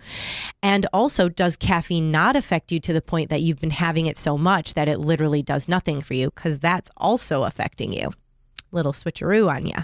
And 0.62 0.86
also, 0.92 1.28
does 1.28 1.56
caffeine 1.56 2.10
not 2.10 2.36
affect 2.36 2.72
you 2.72 2.80
to 2.80 2.92
the 2.92 3.02
point 3.02 3.28
that 3.28 3.42
you've 3.42 3.60
been 3.60 3.70
having 3.70 4.06
it 4.06 4.16
so 4.16 4.38
much 4.38 4.74
that 4.74 4.88
it 4.88 4.98
literally 4.98 5.42
does 5.42 5.68
nothing 5.68 6.00
for 6.00 6.14
you? 6.14 6.30
Because 6.30 6.58
that's 6.58 6.90
also 6.96 7.42
affecting 7.42 7.92
you. 7.92 8.10
Little 8.70 8.92
switcheroo 8.94 9.54
on 9.54 9.66
you. 9.66 9.76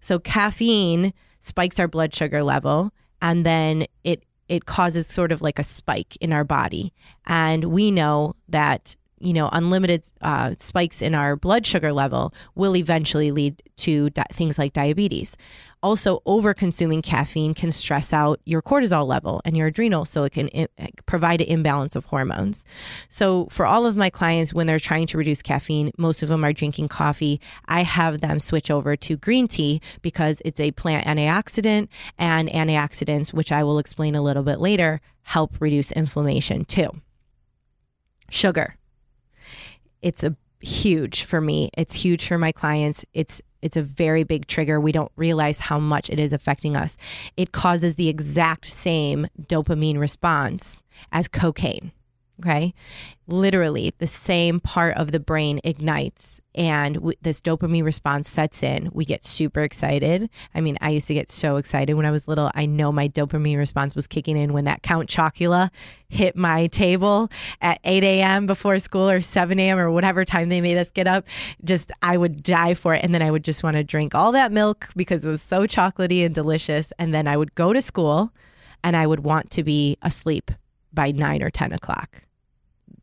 So, 0.00 0.18
caffeine 0.18 1.12
spikes 1.40 1.78
our 1.78 1.88
blood 1.88 2.14
sugar 2.14 2.42
level 2.42 2.92
and 3.20 3.46
then 3.46 3.86
it 4.04 4.24
it 4.52 4.66
causes 4.66 5.06
sort 5.06 5.32
of 5.32 5.40
like 5.40 5.58
a 5.58 5.64
spike 5.64 6.14
in 6.20 6.30
our 6.30 6.44
body. 6.44 6.92
And 7.24 7.64
we 7.64 7.90
know 7.90 8.36
that, 8.50 8.96
you 9.22 9.32
know, 9.32 9.48
unlimited 9.52 10.06
uh, 10.20 10.54
spikes 10.58 11.00
in 11.00 11.14
our 11.14 11.36
blood 11.36 11.64
sugar 11.64 11.92
level 11.92 12.34
will 12.54 12.76
eventually 12.76 13.30
lead 13.30 13.62
to 13.76 14.10
di- 14.10 14.24
things 14.32 14.58
like 14.58 14.72
diabetes. 14.72 15.36
Also, 15.82 16.22
over 16.26 16.54
consuming 16.54 17.02
caffeine 17.02 17.54
can 17.54 17.72
stress 17.72 18.12
out 18.12 18.40
your 18.44 18.62
cortisol 18.62 19.04
level 19.04 19.40
and 19.44 19.56
your 19.56 19.66
adrenal, 19.66 20.04
so 20.04 20.22
it 20.24 20.32
can 20.32 20.48
I- 20.54 20.68
provide 21.06 21.40
an 21.40 21.48
imbalance 21.48 21.96
of 21.96 22.04
hormones. 22.04 22.64
So, 23.08 23.48
for 23.50 23.66
all 23.66 23.84
of 23.86 23.96
my 23.96 24.08
clients, 24.10 24.54
when 24.54 24.66
they're 24.66 24.78
trying 24.78 25.08
to 25.08 25.18
reduce 25.18 25.42
caffeine, 25.42 25.90
most 25.98 26.22
of 26.22 26.28
them 26.28 26.44
are 26.44 26.52
drinking 26.52 26.88
coffee. 26.88 27.40
I 27.66 27.82
have 27.82 28.20
them 28.20 28.38
switch 28.38 28.70
over 28.70 28.96
to 28.96 29.16
green 29.16 29.48
tea 29.48 29.80
because 30.02 30.40
it's 30.44 30.60
a 30.60 30.70
plant 30.72 31.06
antioxidant, 31.06 31.88
and 32.18 32.48
antioxidants, 32.48 33.32
which 33.32 33.50
I 33.50 33.64
will 33.64 33.78
explain 33.78 34.14
a 34.14 34.22
little 34.22 34.44
bit 34.44 34.60
later, 34.60 35.00
help 35.22 35.56
reduce 35.60 35.90
inflammation 35.92 36.64
too. 36.64 36.90
Sugar. 38.30 38.76
It's 40.02 40.22
a 40.22 40.36
huge 40.60 41.24
for 41.24 41.40
me. 41.40 41.70
It's 41.76 41.94
huge 41.94 42.26
for 42.26 42.38
my 42.38 42.52
clients. 42.52 43.04
It's 43.14 43.40
it's 43.62 43.76
a 43.76 43.82
very 43.82 44.24
big 44.24 44.48
trigger. 44.48 44.80
We 44.80 44.90
don't 44.90 45.12
realize 45.14 45.60
how 45.60 45.78
much 45.78 46.10
it 46.10 46.18
is 46.18 46.32
affecting 46.32 46.76
us. 46.76 46.98
It 47.36 47.52
causes 47.52 47.94
the 47.94 48.08
exact 48.08 48.66
same 48.66 49.28
dopamine 49.40 49.98
response 49.98 50.82
as 51.12 51.28
cocaine. 51.28 51.92
Okay. 52.42 52.74
Literally, 53.28 53.94
the 53.98 54.06
same 54.08 54.58
part 54.58 54.96
of 54.96 55.12
the 55.12 55.20
brain 55.20 55.60
ignites 55.62 56.40
and 56.56 56.96
w- 56.96 57.16
this 57.22 57.40
dopamine 57.40 57.84
response 57.84 58.28
sets 58.28 58.64
in. 58.64 58.90
We 58.92 59.04
get 59.04 59.24
super 59.24 59.62
excited. 59.62 60.28
I 60.52 60.60
mean, 60.60 60.76
I 60.80 60.90
used 60.90 61.06
to 61.06 61.14
get 61.14 61.30
so 61.30 61.56
excited 61.56 61.94
when 61.94 62.04
I 62.04 62.10
was 62.10 62.26
little. 62.26 62.50
I 62.56 62.66
know 62.66 62.90
my 62.90 63.08
dopamine 63.08 63.58
response 63.58 63.94
was 63.94 64.08
kicking 64.08 64.36
in 64.36 64.52
when 64.52 64.64
that 64.64 64.82
Count 64.82 65.08
Chocula 65.08 65.70
hit 66.08 66.34
my 66.34 66.66
table 66.66 67.30
at 67.60 67.78
8 67.84 68.02
a.m. 68.02 68.46
before 68.46 68.80
school 68.80 69.08
or 69.08 69.20
7 69.20 69.56
a.m. 69.60 69.78
or 69.78 69.92
whatever 69.92 70.24
time 70.24 70.48
they 70.48 70.60
made 70.60 70.76
us 70.76 70.90
get 70.90 71.06
up. 71.06 71.24
Just, 71.62 71.92
I 72.02 72.16
would 72.16 72.42
die 72.42 72.74
for 72.74 72.92
it. 72.92 73.04
And 73.04 73.14
then 73.14 73.22
I 73.22 73.30
would 73.30 73.44
just 73.44 73.62
want 73.62 73.76
to 73.76 73.84
drink 73.84 74.16
all 74.16 74.32
that 74.32 74.50
milk 74.50 74.88
because 74.96 75.24
it 75.24 75.28
was 75.28 75.42
so 75.42 75.68
chocolatey 75.68 76.26
and 76.26 76.34
delicious. 76.34 76.92
And 76.98 77.14
then 77.14 77.28
I 77.28 77.36
would 77.36 77.54
go 77.54 77.72
to 77.72 77.80
school 77.80 78.32
and 78.82 78.96
I 78.96 79.06
would 79.06 79.20
want 79.20 79.52
to 79.52 79.62
be 79.62 79.96
asleep 80.02 80.50
by 80.92 81.12
9 81.12 81.40
or 81.40 81.50
10 81.50 81.72
o'clock 81.72 82.24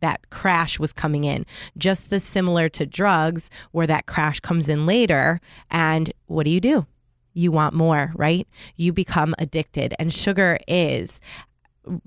that 0.01 0.29
crash 0.29 0.79
was 0.79 0.93
coming 0.93 1.23
in. 1.23 1.45
Just 1.77 2.11
as 2.13 2.23
similar 2.23 2.69
to 2.69 2.85
drugs, 2.85 3.49
where 3.71 3.87
that 3.87 4.05
crash 4.05 4.39
comes 4.39 4.69
in 4.69 4.85
later. 4.85 5.39
And 5.71 6.11
what 6.27 6.43
do 6.43 6.49
you 6.51 6.61
do? 6.61 6.85
You 7.33 7.51
want 7.51 7.75
more, 7.75 8.11
right? 8.15 8.47
You 8.75 8.91
become 8.91 9.35
addicted. 9.37 9.93
And 9.99 10.13
sugar 10.13 10.57
is 10.67 11.21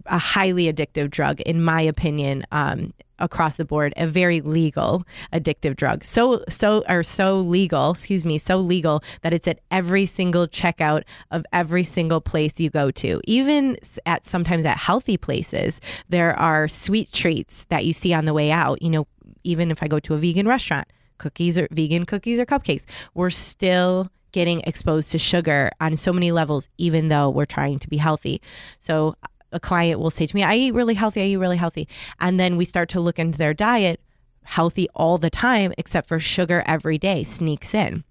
a 0.07 0.19
highly 0.19 0.73
addictive 0.73 1.11
drug, 1.11 1.41
in 1.43 1.62
my 1.62 1.81
opinion. 1.81 2.45
Um, 2.53 2.93
across 3.23 3.57
the 3.57 3.65
board 3.65 3.95
a 3.97 4.07
very 4.07 4.41
legal 4.41 5.05
addictive 5.33 5.77
drug. 5.77 6.05
So 6.05 6.45
so 6.49 6.83
or 6.89 7.03
so 7.03 7.39
legal, 7.41 7.93
excuse 7.93 8.25
me, 8.25 8.37
so 8.37 8.59
legal 8.59 9.03
that 9.23 9.33
it's 9.33 9.49
at 9.49 9.61
every 9.71 10.05
single 10.07 10.49
checkout 10.49 11.05
of 11.31 11.47
every 11.53 11.85
single 11.85 12.21
place 12.21 12.53
you 12.59 12.69
go 12.69 12.91
to. 12.91 13.21
Even 13.25 13.79
at 14.05 14.27
sometimes 14.27 14.65
at 14.65 14.77
healthy 14.77 15.17
places, 15.17 15.81
there 16.09 16.39
are 16.39 16.69
sweet 16.69 17.12
treats 17.12 17.65
that 17.67 17.85
you 17.87 17.93
see 17.93 18.12
on 18.12 18.25
the 18.25 18.35
way 18.35 18.51
out. 18.51 18.83
You 18.83 18.91
know, 18.91 19.07
even 19.45 19.71
if 19.71 19.83
I 19.83 19.89
go 19.89 20.01
to 20.01 20.15
a 20.15 20.19
vegan 20.19 20.49
restaurant, 20.49 20.89
cookies 21.19 21.57
or 21.57 21.69
vegan 21.71 22.05
cookies 22.05 22.41
or 22.41 22.47
cupcakes, 22.47 22.85
we're 23.15 23.31
still 23.31 24.11
getting 24.33 24.61
exposed 24.62 25.12
to 25.12 25.19
sugar 25.19 25.71
on 25.81 25.97
so 25.97 26.12
many 26.12 26.33
levels, 26.33 26.69
even 26.79 27.09
though 27.09 27.29
we're 27.29 27.45
trying 27.45 27.79
to 27.79 27.89
be 27.89 27.99
healthy. 27.99 28.41
So 28.79 29.15
a 29.52 29.61
client 29.61 30.00
will 30.00 30.11
say 30.11 30.26
to 30.26 30.35
me, 30.35 30.42
I 30.42 30.54
eat 30.56 30.75
really 30.75 30.94
healthy, 30.94 31.23
I 31.23 31.26
eat 31.26 31.37
really 31.37 31.56
healthy. 31.56 31.88
And 32.21 32.38
then 32.38 32.56
we 32.56 32.64
start 32.64 32.88
to 32.90 33.00
look 33.00 33.18
into 33.18 33.38
their 33.38 33.54
diet, 33.54 34.00
healthy 34.44 34.88
all 34.94 35.18
the 35.18 35.30
time, 35.30 35.73
except 35.78 36.09
for 36.09 36.18
sugar 36.18 36.62
every 36.66 36.99
day 36.99 37.25
sneaks 37.25 37.75
in. 37.75 38.04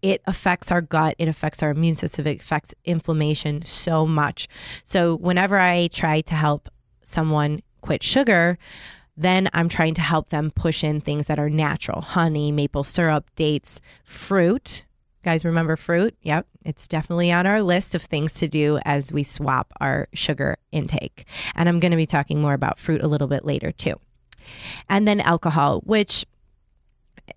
It 0.00 0.22
affects 0.26 0.70
our 0.70 0.80
gut, 0.80 1.14
it 1.18 1.28
affects 1.28 1.62
our 1.62 1.70
immune 1.70 1.96
system, 1.96 2.26
it 2.26 2.40
affects 2.40 2.74
inflammation 2.84 3.62
so 3.64 4.06
much. 4.06 4.48
So, 4.84 5.16
whenever 5.16 5.58
I 5.58 5.88
try 5.88 6.22
to 6.22 6.34
help 6.34 6.68
someone 7.02 7.60
quit 7.80 8.02
sugar, 8.02 8.58
then 9.16 9.48
I'm 9.52 9.68
trying 9.68 9.94
to 9.94 10.00
help 10.00 10.30
them 10.30 10.52
push 10.52 10.84
in 10.84 11.00
things 11.00 11.26
that 11.26 11.38
are 11.38 11.50
natural 11.50 12.00
honey, 12.00 12.52
maple 12.52 12.84
syrup, 12.84 13.28
dates, 13.34 13.80
fruit, 14.04 14.84
Guys, 15.24 15.44
remember 15.44 15.76
fruit? 15.76 16.14
Yep, 16.22 16.46
it's 16.64 16.86
definitely 16.86 17.32
on 17.32 17.46
our 17.46 17.62
list 17.62 17.94
of 17.94 18.02
things 18.02 18.34
to 18.34 18.48
do 18.48 18.78
as 18.84 19.12
we 19.12 19.22
swap 19.22 19.72
our 19.80 20.08
sugar 20.12 20.56
intake. 20.70 21.26
And 21.54 21.68
I'm 21.68 21.80
going 21.80 21.90
to 21.90 21.96
be 21.96 22.06
talking 22.06 22.40
more 22.40 22.54
about 22.54 22.78
fruit 22.78 23.02
a 23.02 23.08
little 23.08 23.28
bit 23.28 23.44
later 23.44 23.72
too. 23.72 23.94
And 24.88 25.06
then 25.08 25.20
alcohol, 25.20 25.80
which 25.84 26.24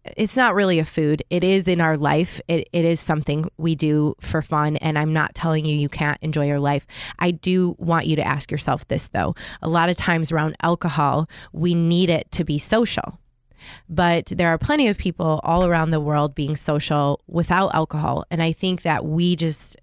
it's 0.05 0.35
not 0.35 0.55
really 0.55 0.79
a 0.79 0.85
food. 0.85 1.23
It 1.29 1.43
is 1.43 1.67
in 1.67 1.81
our 1.81 1.97
life. 1.97 2.39
It, 2.47 2.69
it 2.71 2.85
is 2.85 2.99
something 2.99 3.45
we 3.57 3.75
do 3.75 4.15
for 4.21 4.41
fun. 4.41 4.77
And 4.77 4.97
I'm 4.97 5.13
not 5.13 5.35
telling 5.35 5.65
you 5.65 5.75
you 5.75 5.89
can't 5.89 6.17
enjoy 6.21 6.45
your 6.47 6.59
life. 6.59 6.85
I 7.19 7.31
do 7.31 7.75
want 7.77 8.05
you 8.05 8.15
to 8.15 8.25
ask 8.25 8.51
yourself 8.51 8.87
this, 8.87 9.09
though. 9.09 9.33
A 9.61 9.69
lot 9.69 9.89
of 9.89 9.97
times 9.97 10.31
around 10.31 10.55
alcohol, 10.61 11.27
we 11.51 11.75
need 11.75 12.09
it 12.09 12.31
to 12.31 12.43
be 12.43 12.57
social. 12.57 13.17
But 13.89 14.27
there 14.27 14.49
are 14.49 14.57
plenty 14.57 14.87
of 14.87 14.97
people 14.97 15.41
all 15.43 15.65
around 15.65 15.91
the 15.91 15.99
world 15.99 16.35
being 16.35 16.55
social 16.55 17.21
without 17.27 17.73
alcohol. 17.73 18.25
And 18.31 18.41
I 18.41 18.51
think 18.51 18.83
that 18.83 19.05
we 19.05 19.35
just 19.35 19.77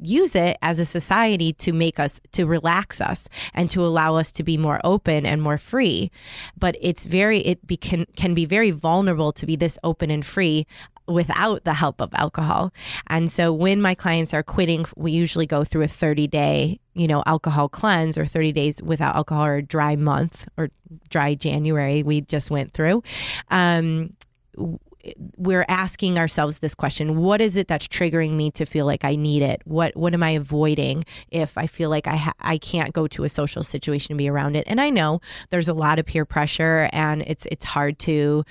use 0.00 0.34
it 0.34 0.56
as 0.62 0.78
a 0.78 0.84
society 0.84 1.52
to 1.52 1.72
make 1.72 1.98
us 1.98 2.20
to 2.32 2.44
relax 2.44 3.00
us 3.00 3.28
and 3.54 3.70
to 3.70 3.84
allow 3.84 4.16
us 4.16 4.32
to 4.32 4.42
be 4.42 4.56
more 4.56 4.80
open 4.84 5.24
and 5.24 5.40
more 5.40 5.58
free 5.58 6.10
but 6.58 6.76
it's 6.80 7.04
very 7.04 7.38
it 7.40 7.64
be, 7.66 7.76
can, 7.76 8.04
can 8.16 8.34
be 8.34 8.44
very 8.44 8.70
vulnerable 8.70 9.32
to 9.32 9.46
be 9.46 9.56
this 9.56 9.78
open 9.84 10.10
and 10.10 10.26
free 10.26 10.66
without 11.06 11.64
the 11.64 11.74
help 11.74 12.00
of 12.00 12.10
alcohol. 12.14 12.72
And 13.08 13.30
so 13.30 13.52
when 13.52 13.80
my 13.80 13.94
clients 13.94 14.32
are 14.32 14.42
quitting, 14.42 14.86
we 14.96 15.12
usually 15.12 15.46
go 15.46 15.64
through 15.64 15.82
a 15.82 15.88
30 15.88 16.26
day, 16.28 16.80
you 16.94 17.06
know, 17.06 17.22
alcohol 17.26 17.68
cleanse 17.68 18.16
or 18.16 18.26
30 18.26 18.52
days 18.52 18.82
without 18.82 19.14
alcohol 19.14 19.44
or 19.44 19.62
dry 19.62 19.96
month 19.96 20.46
or 20.56 20.70
dry 21.10 21.34
January 21.34 22.02
we 22.02 22.20
just 22.20 22.50
went 22.50 22.72
through. 22.72 23.02
Um, 23.50 24.14
we're 25.36 25.66
asking 25.68 26.18
ourselves 26.18 26.60
this 26.60 26.74
question 26.74 27.18
what 27.18 27.40
is 27.40 27.56
it 27.56 27.68
that's 27.68 27.86
triggering 27.86 28.32
me 28.32 28.50
to 28.50 28.64
feel 28.64 28.86
like 28.86 29.04
i 29.04 29.14
need 29.14 29.42
it 29.42 29.60
what 29.64 29.94
what 29.96 30.14
am 30.14 30.22
i 30.22 30.30
avoiding 30.30 31.04
if 31.30 31.58
i 31.58 31.66
feel 31.66 31.90
like 31.90 32.06
i 32.06 32.16
ha- 32.16 32.32
i 32.40 32.56
can't 32.56 32.94
go 32.94 33.06
to 33.06 33.24
a 33.24 33.28
social 33.28 33.62
situation 33.62 34.12
and 34.12 34.18
be 34.18 34.28
around 34.28 34.56
it 34.56 34.64
and 34.66 34.80
i 34.80 34.88
know 34.88 35.20
there's 35.50 35.68
a 35.68 35.74
lot 35.74 35.98
of 35.98 36.06
peer 36.06 36.24
pressure 36.24 36.88
and 36.92 37.22
it's 37.26 37.46
it's 37.50 37.64
hard 37.64 37.98
to 37.98 38.44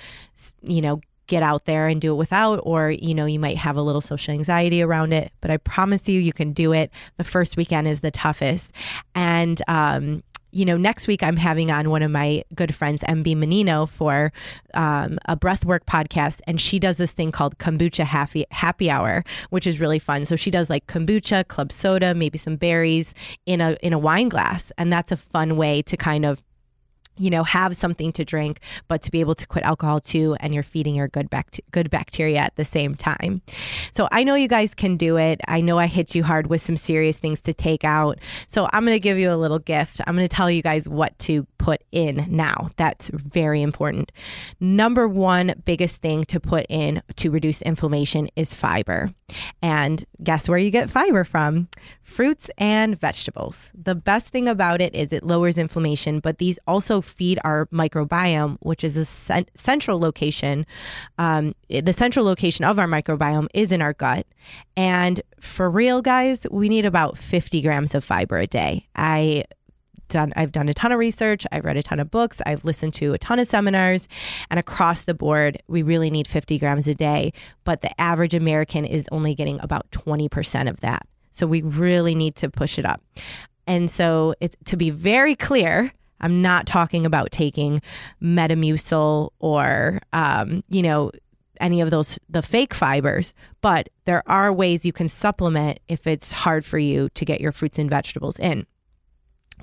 you 0.61 0.81
know 0.81 1.01
get 1.33 1.41
out 1.41 1.65
there 1.65 1.87
and 1.87 1.99
do 1.99 2.11
it 2.13 2.15
without 2.15 2.59
or 2.61 2.91
you 2.91 3.15
know 3.15 3.25
you 3.25 3.39
might 3.39 3.57
have 3.57 3.75
a 3.75 3.81
little 3.81 4.01
social 4.01 4.31
anxiety 4.31 4.83
around 4.83 5.11
it 5.11 5.31
but 5.41 5.49
i 5.49 5.57
promise 5.57 6.07
you 6.07 6.19
you 6.19 6.31
can 6.31 6.53
do 6.53 6.73
it 6.73 6.91
the 7.17 7.23
first 7.23 7.57
weekend 7.57 7.87
is 7.87 8.01
the 8.01 8.11
toughest 8.11 8.71
and 9.15 9.63
um 9.67 10.21
you 10.53 10.65
know, 10.65 10.77
next 10.77 11.07
week 11.07 11.23
I'm 11.23 11.35
having 11.35 11.71
on 11.71 11.89
one 11.89 12.03
of 12.03 12.11
my 12.11 12.43
good 12.53 12.75
friends, 12.75 13.01
MB 13.01 13.35
Menino, 13.37 13.87
for 13.87 14.31
um, 14.75 15.17
a 15.25 15.35
breathwork 15.35 15.85
podcast, 15.85 16.41
and 16.45 16.61
she 16.61 16.77
does 16.77 16.97
this 16.97 17.11
thing 17.11 17.31
called 17.31 17.57
kombucha 17.57 18.03
happy 18.03 18.45
happy 18.51 18.87
hour, 18.87 19.23
which 19.49 19.65
is 19.65 19.79
really 19.79 19.97
fun. 19.97 20.25
So 20.25 20.35
she 20.35 20.51
does 20.51 20.69
like 20.69 20.85
kombucha, 20.85 21.47
club 21.47 21.71
soda, 21.71 22.13
maybe 22.13 22.37
some 22.37 22.55
berries 22.55 23.15
in 23.47 23.61
a 23.61 23.77
in 23.81 23.93
a 23.93 23.99
wine 23.99 24.29
glass, 24.29 24.71
and 24.77 24.93
that's 24.93 25.11
a 25.11 25.17
fun 25.17 25.57
way 25.57 25.81
to 25.81 25.97
kind 25.97 26.23
of 26.23 26.43
you 27.17 27.29
know, 27.29 27.43
have 27.43 27.75
something 27.75 28.11
to 28.13 28.25
drink, 28.25 28.59
but 28.87 29.01
to 29.03 29.11
be 29.11 29.19
able 29.19 29.35
to 29.35 29.45
quit 29.45 29.63
alcohol 29.63 29.99
too, 29.99 30.35
and 30.39 30.53
you're 30.53 30.63
feeding 30.63 30.95
your 30.95 31.07
good 31.07 31.29
bact- 31.29 31.61
good 31.71 31.89
bacteria 31.89 32.39
at 32.39 32.55
the 32.55 32.65
same 32.65 32.95
time. 32.95 33.41
So 33.91 34.07
I 34.11 34.23
know 34.23 34.35
you 34.35 34.47
guys 34.47 34.73
can 34.73 34.97
do 34.97 35.17
it. 35.17 35.41
I 35.47 35.61
know 35.61 35.77
I 35.77 35.87
hit 35.87 36.15
you 36.15 36.23
hard 36.23 36.47
with 36.47 36.61
some 36.61 36.77
serious 36.77 37.17
things 37.17 37.41
to 37.41 37.53
take 37.53 37.83
out. 37.83 38.19
So 38.47 38.67
I'm 38.73 38.85
going 38.85 38.95
to 38.95 38.99
give 38.99 39.17
you 39.17 39.31
a 39.31 39.37
little 39.37 39.59
gift. 39.59 40.01
I'm 40.07 40.15
going 40.15 40.27
to 40.27 40.35
tell 40.35 40.49
you 40.49 40.61
guys 40.61 40.87
what 40.87 41.17
to 41.19 41.45
put 41.63 41.81
in 41.93 42.25
now. 42.27 42.71
That's 42.75 43.09
very 43.13 43.61
important. 43.61 44.11
Number 44.59 45.07
one 45.07 45.53
biggest 45.63 46.01
thing 46.01 46.25
to 46.25 46.37
put 46.37 46.65
in 46.67 47.01
to 47.15 47.31
reduce 47.31 47.61
inflammation 47.61 48.27
is 48.35 48.53
fiber. 48.53 49.13
And 49.61 50.03
guess 50.21 50.49
where 50.49 50.57
you 50.57 50.71
get 50.71 50.89
fiber 50.89 51.23
from? 51.23 51.69
Fruits 52.01 52.49
and 52.57 52.99
vegetables. 52.99 53.71
The 53.73 53.95
best 53.95 54.27
thing 54.27 54.49
about 54.49 54.81
it 54.81 54.93
is 54.93 55.13
it 55.13 55.23
lowers 55.23 55.57
inflammation, 55.57 56.19
but 56.19 56.37
these 56.37 56.59
also 56.67 56.99
feed 56.99 57.39
our 57.45 57.67
microbiome, 57.67 58.57
which 58.59 58.83
is 58.83 58.97
a 58.97 59.05
cent- 59.05 59.49
central 59.55 60.01
location. 60.01 60.65
Um, 61.17 61.55
the 61.69 61.93
central 61.93 62.25
location 62.25 62.65
of 62.65 62.77
our 62.77 62.87
microbiome 62.87 63.47
is 63.53 63.71
in 63.71 63.81
our 63.81 63.93
gut. 63.93 64.27
And 64.75 65.21
for 65.39 65.69
real, 65.69 66.01
guys, 66.01 66.45
we 66.51 66.67
need 66.67 66.85
about 66.85 67.17
50 67.17 67.61
grams 67.61 67.95
of 67.95 68.03
fiber 68.03 68.37
a 68.37 68.47
day. 68.47 68.85
I 68.97 69.45
done 70.07 70.33
I've 70.35 70.51
done 70.51 70.69
a 70.69 70.73
ton 70.73 70.91
of 70.91 70.99
research, 70.99 71.45
I've 71.51 71.65
read 71.65 71.77
a 71.77 71.83
ton 71.83 71.99
of 71.99 72.11
books, 72.11 72.41
I've 72.45 72.63
listened 72.63 72.93
to 72.95 73.13
a 73.13 73.17
ton 73.17 73.39
of 73.39 73.47
seminars, 73.47 74.07
and 74.49 74.59
across 74.59 75.03
the 75.03 75.13
board, 75.13 75.61
we 75.67 75.83
really 75.83 76.09
need 76.09 76.27
50 76.27 76.59
grams 76.59 76.87
a 76.87 76.95
day, 76.95 77.33
but 77.63 77.81
the 77.81 77.99
average 77.99 78.33
American 78.33 78.85
is 78.85 79.07
only 79.11 79.35
getting 79.35 79.59
about 79.61 79.89
20% 79.91 80.69
of 80.69 80.79
that. 80.81 81.05
So 81.31 81.47
we 81.47 81.61
really 81.61 82.15
need 82.15 82.35
to 82.37 82.49
push 82.49 82.77
it 82.77 82.85
up. 82.85 83.01
And 83.65 83.89
so 83.89 84.35
it, 84.39 84.55
to 84.65 84.77
be 84.77 84.89
very 84.89 85.35
clear, 85.35 85.91
I'm 86.21 86.41
not 86.41 86.67
talking 86.67 87.05
about 87.05 87.31
taking 87.31 87.81
Metamucil 88.21 89.29
or, 89.39 89.99
um, 90.13 90.63
you 90.69 90.81
know, 90.81 91.11
any 91.61 91.81
of 91.81 91.91
those 91.91 92.19
the 92.29 92.41
fake 92.41 92.73
fibers 92.73 93.33
but 93.61 93.87
there 94.05 94.23
are 94.25 94.51
ways 94.51 94.85
you 94.85 94.91
can 94.91 95.07
supplement 95.07 95.79
if 95.87 96.07
it's 96.07 96.31
hard 96.31 96.65
for 96.65 96.79
you 96.79 97.09
to 97.09 97.23
get 97.23 97.39
your 97.39 97.51
fruits 97.51 97.77
and 97.77 97.91
vegetables 97.91 98.39
in 98.39 98.65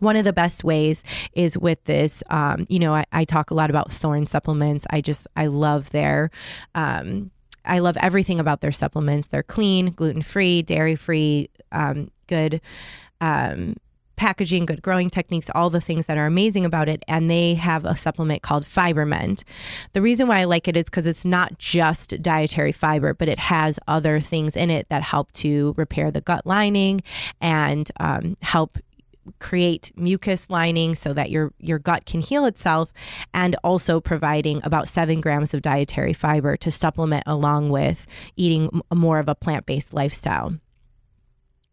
one 0.01 0.17
of 0.17 0.25
the 0.25 0.33
best 0.33 0.65
ways 0.65 1.03
is 1.35 1.57
with 1.59 1.83
this 1.85 2.23
um, 2.31 2.67
you 2.69 2.79
know 2.79 2.95
I, 2.95 3.05
I, 3.13 3.25
talk 3.25 3.51
a 3.51 3.55
lot 3.55 3.71
about 3.71 3.93
Thorne 3.93 4.27
supplements 4.27 4.87
i 4.91 5.01
just 5.01 5.27
i 5.37 5.47
love 5.47 5.91
their 5.91 6.31
um, 6.75 7.31
i 7.65 7.79
love 7.79 7.97
everything 7.99 8.41
about 8.41 8.61
their 8.61 8.73
supplements 8.73 9.29
they're 9.29 9.43
clean 9.43 9.93
gluten-free 9.93 10.63
dairy-free 10.63 11.51
um, 11.73 12.11
good 12.27 12.61
um, 13.21 13.77
packaging, 14.21 14.67
good 14.67 14.83
growing 14.83 15.09
techniques, 15.09 15.49
all 15.55 15.71
the 15.71 15.81
things 15.81 16.05
that 16.05 16.19
are 16.19 16.27
amazing 16.27 16.67
about 16.67 16.91
it. 16.91 17.03
And 17.09 17.31
they 17.31 17.55
have 17.55 17.87
a 17.87 17.97
supplement 17.97 18.43
called 18.43 18.67
FiberMend. 18.67 19.45
The 19.95 20.03
reason 20.03 20.29
why 20.29 20.41
I 20.41 20.45
like 20.45 20.69
it 20.69 20.77
is 20.77 20.85
because 20.85 21.07
it's 21.07 21.25
not 21.25 21.57
just 21.57 22.21
dietary 22.21 22.73
fiber, 22.73 23.15
but 23.15 23.31
it 23.31 23.39
has 23.39 23.79
other 23.89 24.21
things 24.21 24.57
in 24.57 24.69
it 24.69 24.87
that 24.91 25.03
help 25.03 25.33
to 25.33 25.73
repair 25.79 26.11
the 26.11 26.21
gut 26.21 26.45
lining 26.45 27.01
and 27.41 27.91
um, 27.99 28.37
help 28.43 28.77
create 29.39 29.93
mucus 29.97 30.49
lining 30.51 30.95
so 30.95 31.13
that 31.13 31.31
your 31.31 31.53
your 31.59 31.79
gut 31.79 32.07
can 32.07 32.21
heal 32.21 32.45
itself 32.45 32.93
and 33.35 33.57
also 33.63 34.01
providing 34.01 34.61
about 34.65 34.89
7 34.89 35.21
grams 35.21 35.55
of 35.55 35.63
dietary 35.63 36.13
fiber 36.13 36.57
to 36.57 36.71
supplement 36.71 37.25
along 37.27 37.71
with 37.71 38.07
eating 38.37 38.83
more 38.93 39.19
of 39.19 39.29
a 39.29 39.35
plant-based 39.35 39.93
lifestyle 39.93 40.55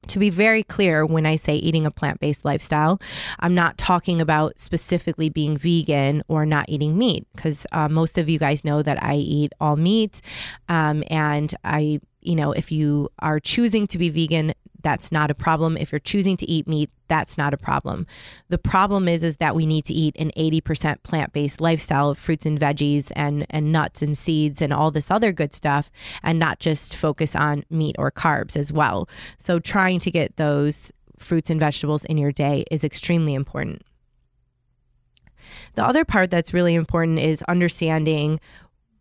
to 0.07 0.19
be 0.19 0.29
very 0.29 0.63
clear, 0.63 1.05
when 1.05 1.25
I 1.25 1.35
say 1.35 1.55
eating 1.55 1.85
a 1.85 1.91
plant 1.91 2.19
based 2.19 2.45
lifestyle, 2.45 2.99
I'm 3.39 3.53
not 3.53 3.77
talking 3.77 4.21
about 4.21 4.59
specifically 4.59 5.29
being 5.29 5.57
vegan 5.57 6.23
or 6.27 6.45
not 6.45 6.69
eating 6.69 6.97
meat, 6.97 7.27
because 7.35 7.65
uh, 7.71 7.89
most 7.89 8.17
of 8.17 8.29
you 8.29 8.39
guys 8.39 8.63
know 8.63 8.81
that 8.81 9.01
I 9.01 9.15
eat 9.15 9.53
all 9.59 9.75
meat. 9.75 10.21
Um, 10.69 11.03
and 11.09 11.53
I, 11.63 11.99
you 12.27 12.35
know, 12.35 12.51
if 12.51 12.71
you 12.71 13.09
are 13.19 13.39
choosing 13.39 13.87
to 13.87 13.97
be 13.97 14.09
vegan, 14.09 14.53
that's 14.81 15.11
not 15.11 15.31
a 15.31 15.35
problem. 15.35 15.75
If 15.75 15.91
you're 15.91 15.99
choosing 15.99 16.37
to 16.37 16.45
eat 16.49 16.67
meat, 16.67 16.89
that's 17.07 17.37
not 17.37 17.53
a 17.53 17.57
problem. 17.57 18.05
The 18.49 18.57
problem 18.57 19.07
is 19.07 19.23
is 19.23 19.37
that 19.37 19.55
we 19.55 19.65
need 19.65 19.85
to 19.85 19.93
eat 19.93 20.15
an 20.19 20.31
80% 20.37 21.03
plant-based 21.03 21.59
lifestyle 21.59 22.09
of 22.09 22.17
fruits 22.17 22.45
and 22.45 22.59
veggies 22.59 23.11
and 23.15 23.45
and 23.49 23.71
nuts 23.71 24.01
and 24.01 24.17
seeds 24.17 24.61
and 24.61 24.71
all 24.71 24.91
this 24.91 25.09
other 25.09 25.31
good 25.31 25.53
stuff 25.53 25.91
and 26.23 26.37
not 26.37 26.59
just 26.59 26.95
focus 26.95 27.35
on 27.35 27.63
meat 27.69 27.95
or 27.97 28.11
carbs 28.11 28.55
as 28.55 28.71
well. 28.71 29.09
So 29.37 29.59
trying 29.59 29.99
to 30.01 30.11
get 30.11 30.37
those 30.37 30.91
fruits 31.17 31.49
and 31.49 31.59
vegetables 31.59 32.05
in 32.05 32.17
your 32.17 32.31
day 32.31 32.65
is 32.69 32.83
extremely 32.83 33.33
important. 33.33 33.81
The 35.75 35.85
other 35.85 36.05
part 36.05 36.29
that's 36.29 36.53
really 36.53 36.75
important 36.75 37.19
is 37.19 37.41
understanding 37.43 38.39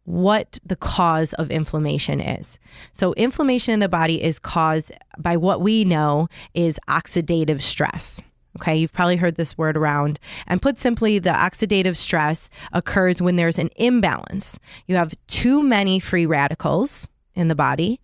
what 0.06 0.58
the 0.64 0.76
cause 0.76 1.32
of 1.34 1.50
inflammation 1.50 2.20
is. 2.20 2.58
So, 2.92 3.12
inflammation 3.14 3.74
in 3.74 3.80
the 3.80 3.88
body 3.88 4.22
is 4.22 4.38
caused 4.38 4.92
by 5.18 5.36
what 5.36 5.60
we 5.60 5.84
know 5.84 6.28
is 6.54 6.80
oxidative 6.88 7.60
stress. 7.60 8.22
Okay, 8.56 8.76
you've 8.76 8.92
probably 8.92 9.16
heard 9.16 9.34
this 9.34 9.58
word 9.58 9.76
around. 9.76 10.18
And 10.46 10.62
put 10.62 10.78
simply, 10.78 11.18
the 11.18 11.30
oxidative 11.30 11.96
stress 11.96 12.48
occurs 12.72 13.20
when 13.20 13.36
there's 13.36 13.58
an 13.58 13.68
imbalance. 13.76 14.58
You 14.86 14.96
have 14.96 15.14
too 15.26 15.62
many 15.62 15.98
free 15.98 16.24
radicals 16.24 17.08
in 17.34 17.48
the 17.48 17.54
body 17.54 18.00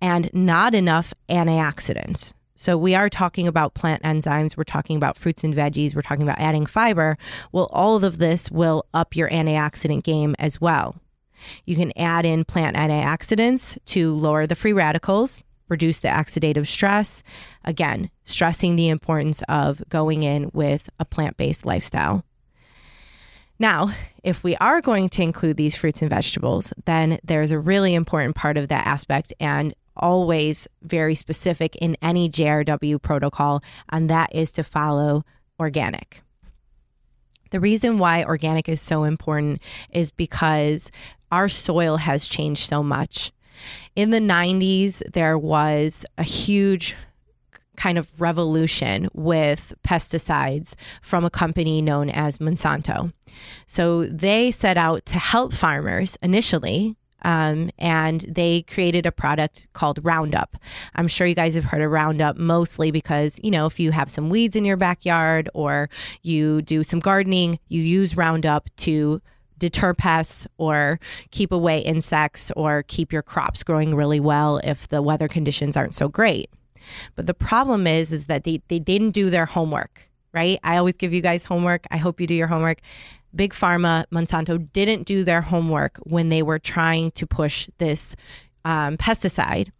and 0.00 0.28
not 0.32 0.74
enough 0.74 1.14
antioxidants. 1.28 2.32
So, 2.56 2.78
we 2.78 2.94
are 2.94 3.10
talking 3.10 3.46
about 3.46 3.74
plant 3.74 4.02
enzymes, 4.02 4.56
we're 4.56 4.64
talking 4.64 4.96
about 4.96 5.18
fruits 5.18 5.44
and 5.44 5.54
veggies, 5.54 5.94
we're 5.94 6.02
talking 6.02 6.22
about 6.22 6.38
adding 6.38 6.64
fiber. 6.64 7.18
Well, 7.52 7.68
all 7.72 8.02
of 8.02 8.16
this 8.16 8.50
will 8.50 8.86
up 8.94 9.14
your 9.14 9.28
antioxidant 9.28 10.02
game 10.02 10.34
as 10.38 10.60
well. 10.60 10.96
You 11.64 11.76
can 11.76 11.92
add 11.96 12.24
in 12.24 12.44
plant 12.44 12.76
antioxidants 12.76 13.78
to 13.86 14.14
lower 14.14 14.46
the 14.46 14.54
free 14.54 14.72
radicals, 14.72 15.42
reduce 15.68 16.00
the 16.00 16.08
oxidative 16.08 16.66
stress. 16.66 17.22
Again, 17.64 18.10
stressing 18.24 18.76
the 18.76 18.88
importance 18.88 19.42
of 19.48 19.82
going 19.88 20.22
in 20.22 20.50
with 20.52 20.90
a 20.98 21.04
plant 21.04 21.36
based 21.36 21.64
lifestyle. 21.64 22.24
Now, 23.58 23.94
if 24.24 24.42
we 24.42 24.56
are 24.56 24.80
going 24.80 25.08
to 25.10 25.22
include 25.22 25.56
these 25.56 25.76
fruits 25.76 26.02
and 26.02 26.10
vegetables, 26.10 26.72
then 26.84 27.18
there's 27.22 27.52
a 27.52 27.58
really 27.58 27.94
important 27.94 28.34
part 28.34 28.56
of 28.56 28.68
that 28.68 28.86
aspect 28.86 29.32
and 29.38 29.74
always 29.96 30.66
very 30.82 31.14
specific 31.14 31.76
in 31.76 31.96
any 32.02 32.28
JRW 32.28 33.00
protocol, 33.00 33.62
and 33.90 34.10
that 34.10 34.34
is 34.34 34.52
to 34.52 34.64
follow 34.64 35.24
organic. 35.60 36.22
The 37.52 37.60
reason 37.60 37.98
why 37.98 38.24
organic 38.24 38.68
is 38.68 38.80
so 38.80 39.04
important 39.04 39.60
is 39.90 40.10
because 40.10 40.90
our 41.30 41.48
soil 41.48 41.98
has 41.98 42.26
changed 42.26 42.66
so 42.68 42.82
much. 42.82 43.30
In 43.94 44.10
the 44.10 44.20
90s, 44.20 45.02
there 45.12 45.38
was 45.38 46.04
a 46.16 46.22
huge 46.22 46.96
kind 47.76 47.98
of 47.98 48.20
revolution 48.20 49.08
with 49.12 49.74
pesticides 49.86 50.74
from 51.02 51.24
a 51.24 51.30
company 51.30 51.82
known 51.82 52.08
as 52.08 52.38
Monsanto. 52.38 53.12
So 53.66 54.06
they 54.06 54.50
set 54.50 54.78
out 54.78 55.04
to 55.06 55.18
help 55.18 55.52
farmers 55.52 56.16
initially. 56.22 56.96
Um, 57.22 57.70
and 57.78 58.20
they 58.28 58.62
created 58.62 59.06
a 59.06 59.12
product 59.12 59.66
called 59.72 60.04
Roundup. 60.04 60.56
I'm 60.94 61.08
sure 61.08 61.26
you 61.26 61.34
guys 61.34 61.54
have 61.54 61.64
heard 61.64 61.82
of 61.82 61.90
Roundup 61.90 62.36
mostly 62.36 62.90
because, 62.90 63.38
you 63.42 63.50
know, 63.50 63.66
if 63.66 63.78
you 63.78 63.92
have 63.92 64.10
some 64.10 64.28
weeds 64.28 64.56
in 64.56 64.64
your 64.64 64.76
backyard 64.76 65.48
or 65.54 65.88
you 66.22 66.62
do 66.62 66.82
some 66.82 67.00
gardening, 67.00 67.58
you 67.68 67.82
use 67.82 68.16
Roundup 68.16 68.68
to 68.78 69.20
deter 69.58 69.94
pests 69.94 70.46
or 70.58 70.98
keep 71.30 71.52
away 71.52 71.78
insects 71.78 72.50
or 72.56 72.82
keep 72.88 73.12
your 73.12 73.22
crops 73.22 73.62
growing 73.62 73.94
really 73.94 74.18
well 74.18 74.60
if 74.64 74.88
the 74.88 75.00
weather 75.00 75.28
conditions 75.28 75.76
aren't 75.76 75.94
so 75.94 76.08
great. 76.08 76.50
But 77.14 77.26
the 77.26 77.34
problem 77.34 77.86
is 77.86 78.12
is 78.12 78.26
that 78.26 78.42
they, 78.42 78.60
they 78.66 78.80
didn't 78.80 79.12
do 79.12 79.30
their 79.30 79.46
homework, 79.46 80.10
right? 80.34 80.58
I 80.64 80.78
always 80.78 80.96
give 80.96 81.12
you 81.12 81.20
guys 81.20 81.44
homework. 81.44 81.86
I 81.92 81.96
hope 81.96 82.20
you 82.20 82.26
do 82.26 82.34
your 82.34 82.48
homework. 82.48 82.80
Big 83.34 83.52
Pharma, 83.52 84.04
Monsanto 84.12 84.70
didn't 84.72 85.04
do 85.04 85.24
their 85.24 85.40
homework 85.40 85.98
when 85.98 86.28
they 86.28 86.42
were 86.42 86.58
trying 86.58 87.10
to 87.12 87.26
push 87.26 87.68
this 87.78 88.14
um, 88.64 88.96
pesticide 88.96 89.70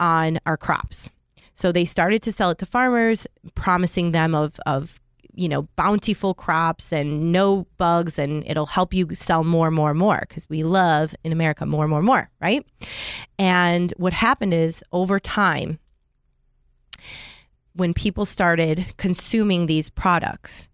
on 0.00 0.38
our 0.46 0.56
crops. 0.56 1.10
So 1.54 1.70
they 1.70 1.84
started 1.84 2.22
to 2.22 2.32
sell 2.32 2.50
it 2.50 2.58
to 2.58 2.66
farmers, 2.66 3.26
promising 3.54 4.12
them 4.12 4.34
of, 4.34 4.58
of 4.66 5.00
you 5.34 5.48
know, 5.48 5.62
bountiful 5.76 6.34
crops 6.34 6.92
and 6.92 7.32
no 7.32 7.66
bugs, 7.76 8.18
and 8.18 8.44
it'll 8.46 8.66
help 8.66 8.94
you 8.94 9.14
sell 9.14 9.44
more, 9.44 9.70
more, 9.70 9.94
more 9.94 10.24
because 10.28 10.48
we 10.48 10.62
love 10.62 11.14
in 11.24 11.32
America 11.32 11.66
more, 11.66 11.88
more, 11.88 12.02
more, 12.02 12.30
right? 12.40 12.64
And 13.38 13.92
what 13.96 14.12
happened 14.12 14.54
is 14.54 14.82
over 14.92 15.18
time, 15.18 15.78
when 17.74 17.92
people 17.92 18.24
started 18.24 18.94
consuming 18.96 19.66
these 19.66 19.90
products, 19.90 20.68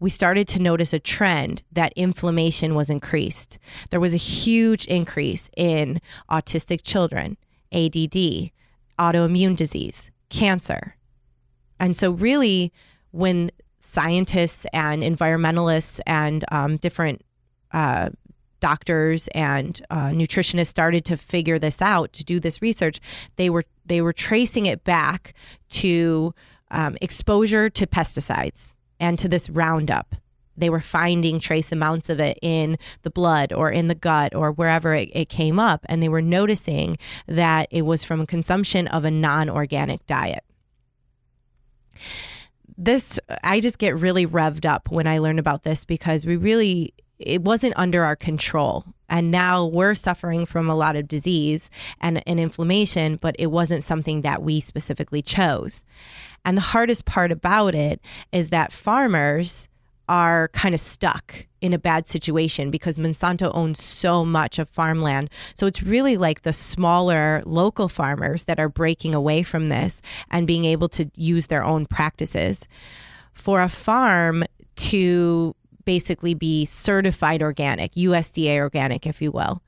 we 0.00 0.10
started 0.10 0.46
to 0.48 0.62
notice 0.62 0.92
a 0.92 0.98
trend 0.98 1.62
that 1.72 1.92
inflammation 1.96 2.74
was 2.74 2.90
increased. 2.90 3.58
There 3.90 4.00
was 4.00 4.14
a 4.14 4.18
huge 4.18 4.86
increase 4.86 5.50
in 5.56 6.00
autistic 6.30 6.82
children, 6.82 7.36
ADD, 7.72 8.50
autoimmune 8.98 9.56
disease, 9.56 10.10
cancer. 10.28 10.94
And 11.80 11.96
so, 11.96 12.10
really, 12.10 12.72
when 13.10 13.50
scientists 13.80 14.66
and 14.72 15.02
environmentalists 15.02 16.00
and 16.06 16.44
um, 16.52 16.76
different 16.76 17.22
uh, 17.72 18.10
doctors 18.60 19.28
and 19.28 19.80
uh, 19.90 20.08
nutritionists 20.08 20.66
started 20.66 21.04
to 21.04 21.16
figure 21.16 21.58
this 21.58 21.80
out 21.80 22.12
to 22.12 22.24
do 22.24 22.40
this 22.40 22.60
research 22.60 22.98
they 23.36 23.48
were 23.48 23.62
they 23.86 24.00
were 24.00 24.12
tracing 24.12 24.66
it 24.66 24.82
back 24.84 25.32
to 25.68 26.34
um, 26.70 26.96
exposure 27.00 27.70
to 27.70 27.86
pesticides 27.86 28.74
and 29.00 29.18
to 29.18 29.28
this 29.28 29.50
roundup. 29.50 30.14
They 30.56 30.70
were 30.70 30.80
finding 30.80 31.38
trace 31.38 31.70
amounts 31.70 32.08
of 32.08 32.18
it 32.18 32.38
in 32.42 32.78
the 33.02 33.10
blood 33.10 33.52
or 33.52 33.70
in 33.70 33.88
the 33.88 33.94
gut 33.94 34.34
or 34.34 34.50
wherever 34.52 34.94
it, 34.94 35.08
it 35.12 35.28
came 35.28 35.58
up 35.60 35.86
and 35.88 36.02
they 36.02 36.08
were 36.08 36.22
noticing 36.22 36.96
that 37.28 37.68
it 37.70 37.82
was 37.82 38.02
from 38.02 38.26
consumption 38.26 38.88
of 38.88 39.04
a 39.04 39.10
non-organic 39.10 40.04
diet. 40.06 40.44
This 42.76 43.18
I 43.42 43.60
just 43.60 43.78
get 43.78 43.96
really 43.96 44.26
revved 44.26 44.64
up 44.64 44.90
when 44.90 45.06
I 45.06 45.18
learn 45.18 45.38
about 45.38 45.62
this 45.62 45.84
because 45.84 46.24
we 46.24 46.36
really 46.36 46.94
it 47.18 47.42
wasn't 47.42 47.74
under 47.76 48.04
our 48.04 48.16
control. 48.16 48.84
And 49.08 49.30
now 49.30 49.66
we're 49.66 49.94
suffering 49.94 50.46
from 50.46 50.68
a 50.68 50.76
lot 50.76 50.96
of 50.96 51.08
disease 51.08 51.70
and, 52.00 52.22
and 52.26 52.38
inflammation, 52.38 53.16
but 53.16 53.34
it 53.38 53.46
wasn't 53.46 53.82
something 53.82 54.22
that 54.22 54.42
we 54.42 54.60
specifically 54.60 55.22
chose. 55.22 55.82
And 56.44 56.56
the 56.56 56.62
hardest 56.62 57.04
part 57.04 57.32
about 57.32 57.74
it 57.74 58.00
is 58.32 58.48
that 58.48 58.72
farmers 58.72 59.68
are 60.08 60.48
kind 60.48 60.74
of 60.74 60.80
stuck 60.80 61.46
in 61.60 61.72
a 61.72 61.78
bad 61.78 62.08
situation 62.08 62.70
because 62.70 62.96
Monsanto 62.96 63.50
owns 63.54 63.82
so 63.82 64.24
much 64.24 64.58
of 64.58 64.68
farmland. 64.68 65.28
So 65.54 65.66
it's 65.66 65.82
really 65.82 66.16
like 66.16 66.42
the 66.42 66.52
smaller 66.52 67.42
local 67.44 67.88
farmers 67.88 68.44
that 68.44 68.58
are 68.58 68.68
breaking 68.68 69.14
away 69.14 69.42
from 69.42 69.68
this 69.68 70.00
and 70.30 70.46
being 70.46 70.64
able 70.64 70.88
to 70.90 71.10
use 71.14 71.48
their 71.48 71.64
own 71.64 71.84
practices. 71.84 72.66
For 73.34 73.60
a 73.60 73.68
farm 73.68 74.44
to 74.76 75.54
basically 75.88 76.34
be 76.34 76.66
certified 76.66 77.42
organic, 77.42 77.94
USDA 77.94 78.58
organic, 78.58 79.06
if 79.06 79.22
you 79.22 79.32
will, 79.32 79.62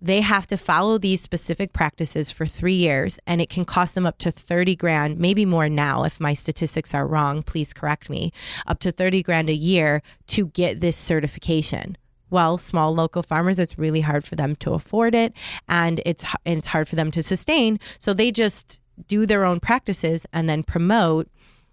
they 0.00 0.22
have 0.22 0.46
to 0.46 0.56
follow 0.56 0.96
these 0.96 1.20
specific 1.20 1.74
practices 1.74 2.32
for 2.32 2.46
three 2.46 2.76
years 2.76 3.18
and 3.26 3.42
it 3.42 3.50
can 3.50 3.66
cost 3.66 3.94
them 3.94 4.06
up 4.06 4.16
to 4.16 4.30
30 4.30 4.74
grand 4.74 5.18
maybe 5.18 5.44
more 5.44 5.68
now 5.68 6.04
if 6.04 6.18
my 6.18 6.32
statistics 6.32 6.94
are 6.94 7.06
wrong. 7.06 7.42
Please 7.42 7.74
correct 7.74 8.08
me. 8.08 8.32
Up 8.66 8.78
to 8.78 8.90
30 8.90 9.22
grand 9.22 9.50
a 9.50 9.52
year 9.52 10.02
to 10.28 10.46
get 10.46 10.80
this 10.80 10.96
certification. 10.96 11.98
Well 12.30 12.56
small 12.56 12.94
local 12.94 13.22
farmers 13.22 13.58
it's 13.58 13.78
really 13.78 14.00
hard 14.00 14.26
for 14.26 14.36
them 14.36 14.56
to 14.60 14.72
afford 14.72 15.14
it 15.14 15.34
and 15.68 16.00
it's 16.06 16.24
and 16.46 16.56
it's 16.60 16.68
hard 16.68 16.88
for 16.88 16.96
them 16.96 17.10
to 17.10 17.22
sustain. 17.22 17.78
So 17.98 18.14
they 18.14 18.30
just 18.30 18.80
do 19.08 19.26
their 19.26 19.44
own 19.44 19.60
practices 19.60 20.24
and 20.32 20.48
then 20.48 20.62
promote 20.62 21.28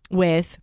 with 0.09 0.57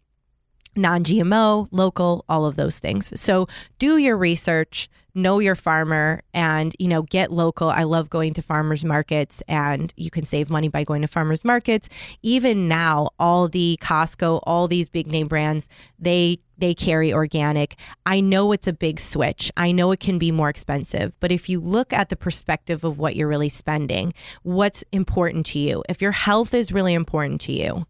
non-GMO, 0.77 1.69
local, 1.71 2.25
all 2.29 2.47
of 2.47 2.57
those 2.57 2.79
things. 2.79 3.19
So 3.21 3.49
do 3.79 3.97
your 3.97 4.17
research, 4.17 4.89
know 5.15 5.39
your 5.39 5.55
farmer 5.55 6.23
and, 6.33 6.75
you 6.79 6.89
know, 6.89 7.03
get 7.03 7.33
local. 7.33 7.69
I 7.69 7.85
love 7.85 8.11
going 8.11 8.35
to 8.35 8.43
farmers 8.43 8.85
markets 8.85 9.43
and 9.49 9.93
you 9.97 10.11
can 10.11 10.25
save 10.25 10.51
money 10.51 10.69
by 10.69 10.85
going 10.85 11.03
to 11.03 11.09
farmers 11.09 11.45
markets. 11.45 11.89
Even 12.23 12.69
now, 12.69 13.11
all 13.19 13.49
the 13.49 13.79
Costco, 13.81 14.41
all 14.45 14.67
these 14.67 14.89
big 14.89 15.07
name 15.07 15.29
brands, 15.29 15.69
they 15.99 16.41
they 16.57 16.73
carry 16.73 17.13
organic. 17.13 17.77
I 18.07 18.21
know 18.21 18.53
it's 18.53 18.69
a 18.69 18.73
big 18.73 19.01
switch. 19.01 19.51
I 19.57 19.73
know 19.73 19.91
it 19.91 19.99
can 19.99 20.19
be 20.19 20.31
more 20.31 20.49
expensive, 20.49 21.17
but 21.19 21.33
if 21.33 21.49
you 21.49 21.59
look 21.59 21.93
at 21.93 22.11
the 22.11 22.17
perspective 22.17 22.85
of 22.85 22.97
what 22.97 23.17
you're 23.17 23.27
really 23.27 23.49
spending, 23.49 24.15
what's 24.45 24.85
important 24.93 25.47
to 25.47 25.59
you? 25.59 25.83
If 25.89 26.01
your 26.01 26.13
health 26.13 26.55
is 26.55 26.71
really 26.71 26.95
important 26.95 27.41
to 27.43 27.53
you, 27.53 27.87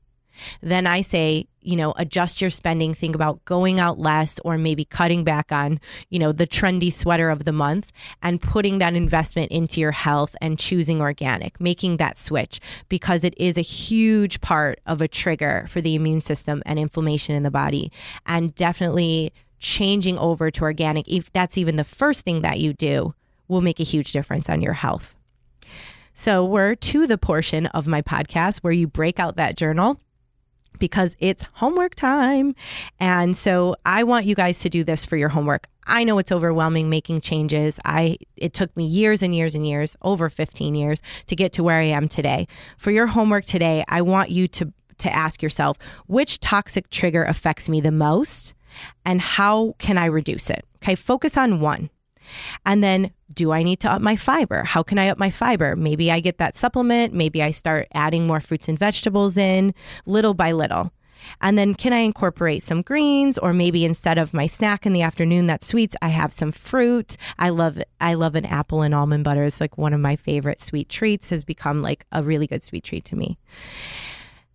then 0.61 0.87
I 0.87 1.01
say, 1.01 1.47
you 1.61 1.77
know, 1.77 1.94
adjust 1.97 2.40
your 2.40 2.51
spending, 2.51 2.94
think 2.94 3.14
about 3.14 3.44
going 3.44 3.81
out 3.81 3.99
less 3.99 4.38
or 4.44 4.59
maybe 4.59 4.85
cutting 4.85 5.25
back 5.25 5.51
on, 5.51 5.81
you 6.11 6.18
know, 6.18 6.31
the 6.31 6.47
trendy 6.47 6.92
sweater 6.92 7.31
of 7.31 7.44
the 7.44 7.53
month 7.53 7.90
and 8.23 8.40
putting 8.40 8.79
that 8.79 8.94
investment 8.94 9.51
into 9.51 9.81
your 9.81 9.92
health 9.92 10.37
and 10.40 10.59
choosing 10.59 11.01
organic, 11.01 11.61
making 11.61 11.97
that 11.97 12.18
switch 12.18 12.61
because 12.88 13.25
it 13.25 13.35
is 13.37 13.57
a 13.57 13.62
huge 13.62 14.40
part 14.40 14.81
of 14.87 15.01
a 15.01 15.09
trigger 15.09 15.66
for 15.68 15.81
the 15.81 15.94
immune 15.94 16.20
system 16.20 16.62
and 16.66 16.79
inflammation 16.79 17.35
in 17.35 17.42
the 17.42 17.51
body. 17.51 17.90
And 18.27 18.55
definitely 18.55 19.33
changing 19.59 20.18
over 20.18 20.51
to 20.51 20.62
organic, 20.62 21.09
if 21.09 21.33
that's 21.33 21.57
even 21.57 21.77
the 21.77 21.85
first 21.85 22.23
thing 22.23 22.42
that 22.42 22.61
you 22.61 22.75
do, 22.75 23.14
will 23.49 23.62
make 23.62 23.81
a 23.81 23.85
huge 23.85 24.12
difference 24.12 24.49
on 24.49 24.61
your 24.61 24.73
health. 24.75 25.16
So, 26.16 26.44
we're 26.44 26.77
to 26.77 27.09
the 27.09 27.18
portion 27.18 27.66
of 27.66 27.88
my 27.88 28.01
podcast 28.01 28.59
where 28.59 28.73
you 28.73 28.87
break 28.87 29.18
out 29.18 29.37
that 29.37 29.57
journal 29.57 29.99
because 30.79 31.17
it's 31.19 31.45
homework 31.55 31.95
time. 31.95 32.55
And 33.01 33.37
so 33.37 33.77
I 33.87 34.05
want 34.05 34.27
you 34.27 34.35
guys 34.35 34.59
to 34.61 34.69
do 34.69 34.85
this 34.85 35.07
for 35.07 35.17
your 35.17 35.29
homework. 35.29 35.69
I 35.87 36.05
know 36.05 36.19
it's 36.19 36.33
overwhelming 36.33 36.89
making 36.89 37.21
changes. 37.21 37.79
I 37.85 38.19
it 38.37 38.55
took 38.55 38.75
me 38.77 38.87
years 38.87 39.23
and 39.23 39.35
years 39.35 39.55
and 39.55 39.67
years, 39.67 39.97
over 40.03 40.31
15 40.31 40.75
years 40.75 41.03
to 41.27 41.37
get 41.37 41.53
to 41.55 41.63
where 41.63 41.79
I 41.79 41.85
am 41.85 42.09
today. 42.09 42.49
For 42.79 42.91
your 42.91 43.07
homework 43.07 43.45
today, 43.45 43.85
I 43.89 44.03
want 44.03 44.31
you 44.31 44.49
to 44.49 44.73
to 44.99 45.13
ask 45.13 45.43
yourself, 45.43 45.77
which 46.07 46.41
toxic 46.41 46.89
trigger 46.89 47.25
affects 47.25 47.69
me 47.69 47.81
the 47.81 47.91
most 47.91 48.55
and 49.05 49.21
how 49.21 49.75
can 49.79 49.99
I 49.99 50.07
reduce 50.07 50.51
it? 50.51 50.65
Okay, 50.77 50.95
focus 50.95 51.37
on 51.37 51.61
one. 51.61 51.91
And 52.67 52.83
then, 52.83 53.13
do 53.33 53.53
I 53.53 53.63
need 53.63 53.81
to 53.81 53.91
up 53.91 54.03
my 54.03 54.17
fiber? 54.17 54.63
How 54.63 54.83
can 54.83 54.99
I 54.99 55.09
up 55.09 55.19
my 55.19 55.31
fiber? 55.31 55.77
Maybe 55.77 56.11
I 56.11 56.21
get 56.21 56.39
that 56.39 56.57
supplement. 56.57 57.13
Maybe 57.13 57.43
I 57.43 57.51
start 57.51 57.89
adding 57.95 58.27
more 58.27 58.41
fruits 58.41 58.69
and 58.69 58.79
vegetables 58.79 59.37
in 59.37 59.75
little 60.07 60.35
by 60.35 60.53
little. 60.53 60.93
And 61.41 61.57
then, 61.57 61.75
can 61.75 61.93
I 61.93 62.01
incorporate 62.01 62.63
some 62.63 62.83
greens, 62.83 63.39
or 63.39 63.53
maybe 63.53 63.85
instead 63.85 64.19
of 64.19 64.35
my 64.35 64.47
snack 64.47 64.85
in 64.85 64.93
the 64.93 65.03
afternoon 65.03 65.47
that's 65.47 65.67
sweets, 65.67 65.97
I 66.03 66.09
have 66.09 66.33
some 66.33 66.53
fruit. 66.53 67.17
I 67.39 67.49
love 67.49 67.79
I 68.01 68.15
love 68.15 68.35
an 68.35 68.45
apple 68.45 68.83
and 68.83 68.95
almond 68.95 69.25
butter. 69.25 69.45
It's 69.45 69.61
like 69.61 69.79
one 69.79 69.95
of 69.95 70.01
my 70.01 70.17
favorite 70.17 70.61
sweet 70.61 70.89
treats. 70.89 71.31
Has 71.31 71.43
become 71.43 71.83
like 71.83 72.05
a 72.13 72.23
really 72.23 72.47
good 72.47 72.63
sweet 72.63 72.85
treat 72.85 73.05
to 73.07 73.17
me. 73.17 73.39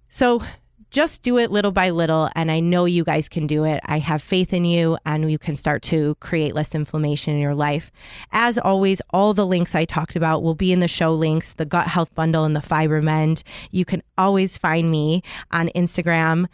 So 0.10 0.44
just 0.92 1.22
do 1.22 1.38
it 1.38 1.52
little 1.52 1.72
by 1.72 1.90
little. 1.90 2.30
And 2.36 2.52
I 2.52 2.60
know 2.60 2.86
you 2.86 3.04
guys 3.04 3.30
can 3.30 3.48
do 3.48 3.64
it. 3.64 3.80
I 3.86 4.00
have 4.00 4.22
faith 4.22 4.54
in 4.54 4.66
you, 4.66 4.98
and 5.06 5.32
you 5.32 5.38
can 5.38 5.56
start 5.56 5.82
to 5.84 6.16
create 6.20 6.56
less 6.56 6.74
inflammation 6.74 7.34
in 7.34 7.40
your 7.40 7.56
life. 7.56 7.92
As 8.32 8.58
always, 8.58 9.02
all 9.12 9.34
the 9.34 9.46
links 9.46 9.76
I 9.76 9.86
talked 9.86 10.16
about 10.16 10.44
will 10.44 10.56
be 10.56 10.72
in 10.72 10.80
the 10.80 10.88
show 10.88 11.14
links 11.14 11.54
the 11.54 11.66
gut 11.66 11.88
health 11.88 12.14
bundle 12.16 12.46
and 12.46 12.56
the 12.56 12.60
FiberMend. 12.60 13.44
You 13.72 13.86
can 13.86 14.04
always 14.18 14.58
find 14.58 14.90
me 14.90 15.24
on 15.52 15.70
Instagram. 15.76 16.48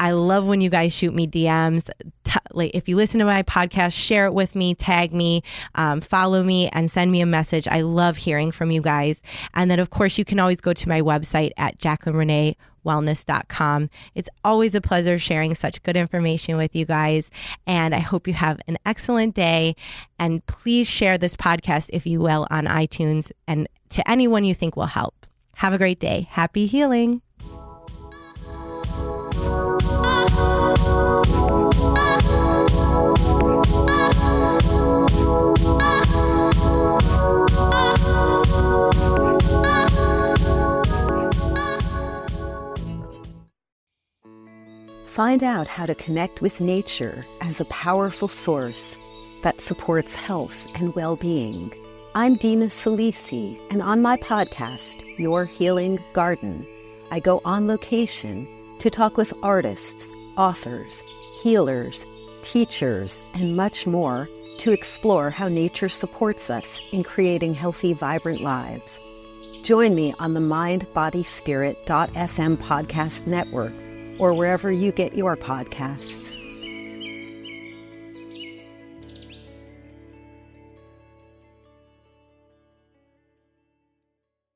I 0.00 0.12
love 0.12 0.46
when 0.46 0.62
you 0.62 0.70
guys 0.70 0.94
shoot 0.94 1.14
me 1.14 1.26
DMs. 1.26 1.90
T- 2.24 2.32
like 2.52 2.70
if 2.74 2.88
you 2.88 2.96
listen 2.96 3.18
to 3.20 3.26
my 3.26 3.42
podcast, 3.42 3.92
share 3.92 4.24
it 4.26 4.32
with 4.32 4.56
me, 4.56 4.74
tag 4.74 5.12
me, 5.12 5.42
um, 5.74 6.00
follow 6.00 6.42
me, 6.42 6.68
and 6.70 6.90
send 6.90 7.12
me 7.12 7.20
a 7.20 7.26
message. 7.26 7.68
I 7.68 7.82
love 7.82 8.16
hearing 8.16 8.50
from 8.50 8.70
you 8.70 8.80
guys. 8.80 9.20
And 9.54 9.70
then, 9.70 9.78
of 9.78 9.90
course, 9.90 10.16
you 10.16 10.24
can 10.24 10.40
always 10.40 10.60
go 10.60 10.72
to 10.72 10.88
my 10.88 11.02
website 11.02 11.52
at 11.58 11.78
Jaclyn 11.78 12.14
Renee 12.14 12.56
wellness.com. 12.84 13.90
It's 14.14 14.30
always 14.42 14.74
a 14.74 14.80
pleasure 14.80 15.18
sharing 15.18 15.54
such 15.54 15.82
good 15.82 15.98
information 15.98 16.56
with 16.56 16.74
you 16.74 16.86
guys. 16.86 17.30
And 17.66 17.94
I 17.94 17.98
hope 17.98 18.26
you 18.26 18.32
have 18.32 18.58
an 18.68 18.78
excellent 18.86 19.34
day. 19.34 19.76
And 20.18 20.44
please 20.46 20.88
share 20.88 21.18
this 21.18 21.36
podcast, 21.36 21.90
if 21.92 22.06
you 22.06 22.20
will, 22.20 22.46
on 22.50 22.64
iTunes 22.64 23.32
and 23.46 23.68
to 23.90 24.10
anyone 24.10 24.44
you 24.44 24.54
think 24.54 24.76
will 24.76 24.86
help. 24.86 25.26
Have 25.56 25.74
a 25.74 25.78
great 25.78 26.00
day. 26.00 26.26
Happy 26.30 26.64
healing. 26.64 27.20
Find 45.06 45.42
out 45.42 45.68
how 45.68 45.86
to 45.86 45.94
connect 45.94 46.40
with 46.40 46.60
nature 46.60 47.26
as 47.42 47.60
a 47.60 47.64
powerful 47.66 48.28
source 48.28 48.96
that 49.42 49.60
supports 49.60 50.14
health 50.14 50.72
and 50.76 50.94
well 50.94 51.16
being. 51.16 51.72
I'm 52.14 52.36
Dina 52.36 52.66
Salisi, 52.66 53.58
and 53.70 53.82
on 53.82 54.00
my 54.00 54.16
podcast, 54.16 55.04
Your 55.18 55.44
Healing 55.44 56.02
Garden, 56.12 56.66
I 57.10 57.20
go 57.20 57.40
on 57.44 57.66
location 57.66 58.48
to 58.78 58.88
talk 58.88 59.16
with 59.16 59.34
artists 59.42 60.10
authors, 60.40 61.04
healers, 61.42 62.06
teachers, 62.42 63.20
and 63.34 63.56
much 63.56 63.86
more 63.86 64.26
to 64.56 64.72
explore 64.72 65.28
how 65.28 65.48
nature 65.48 65.90
supports 65.90 66.48
us 66.48 66.80
in 66.92 67.02
creating 67.02 67.52
healthy, 67.52 67.92
vibrant 67.92 68.40
lives. 68.40 68.98
Join 69.62 69.94
me 69.94 70.14
on 70.18 70.32
the 70.32 70.40
mindbodyspirit.fm 70.40 72.56
podcast 72.56 73.26
network 73.26 73.74
or 74.18 74.32
wherever 74.32 74.72
you 74.72 74.92
get 74.92 75.12
your 75.12 75.36
podcasts. 75.36 76.39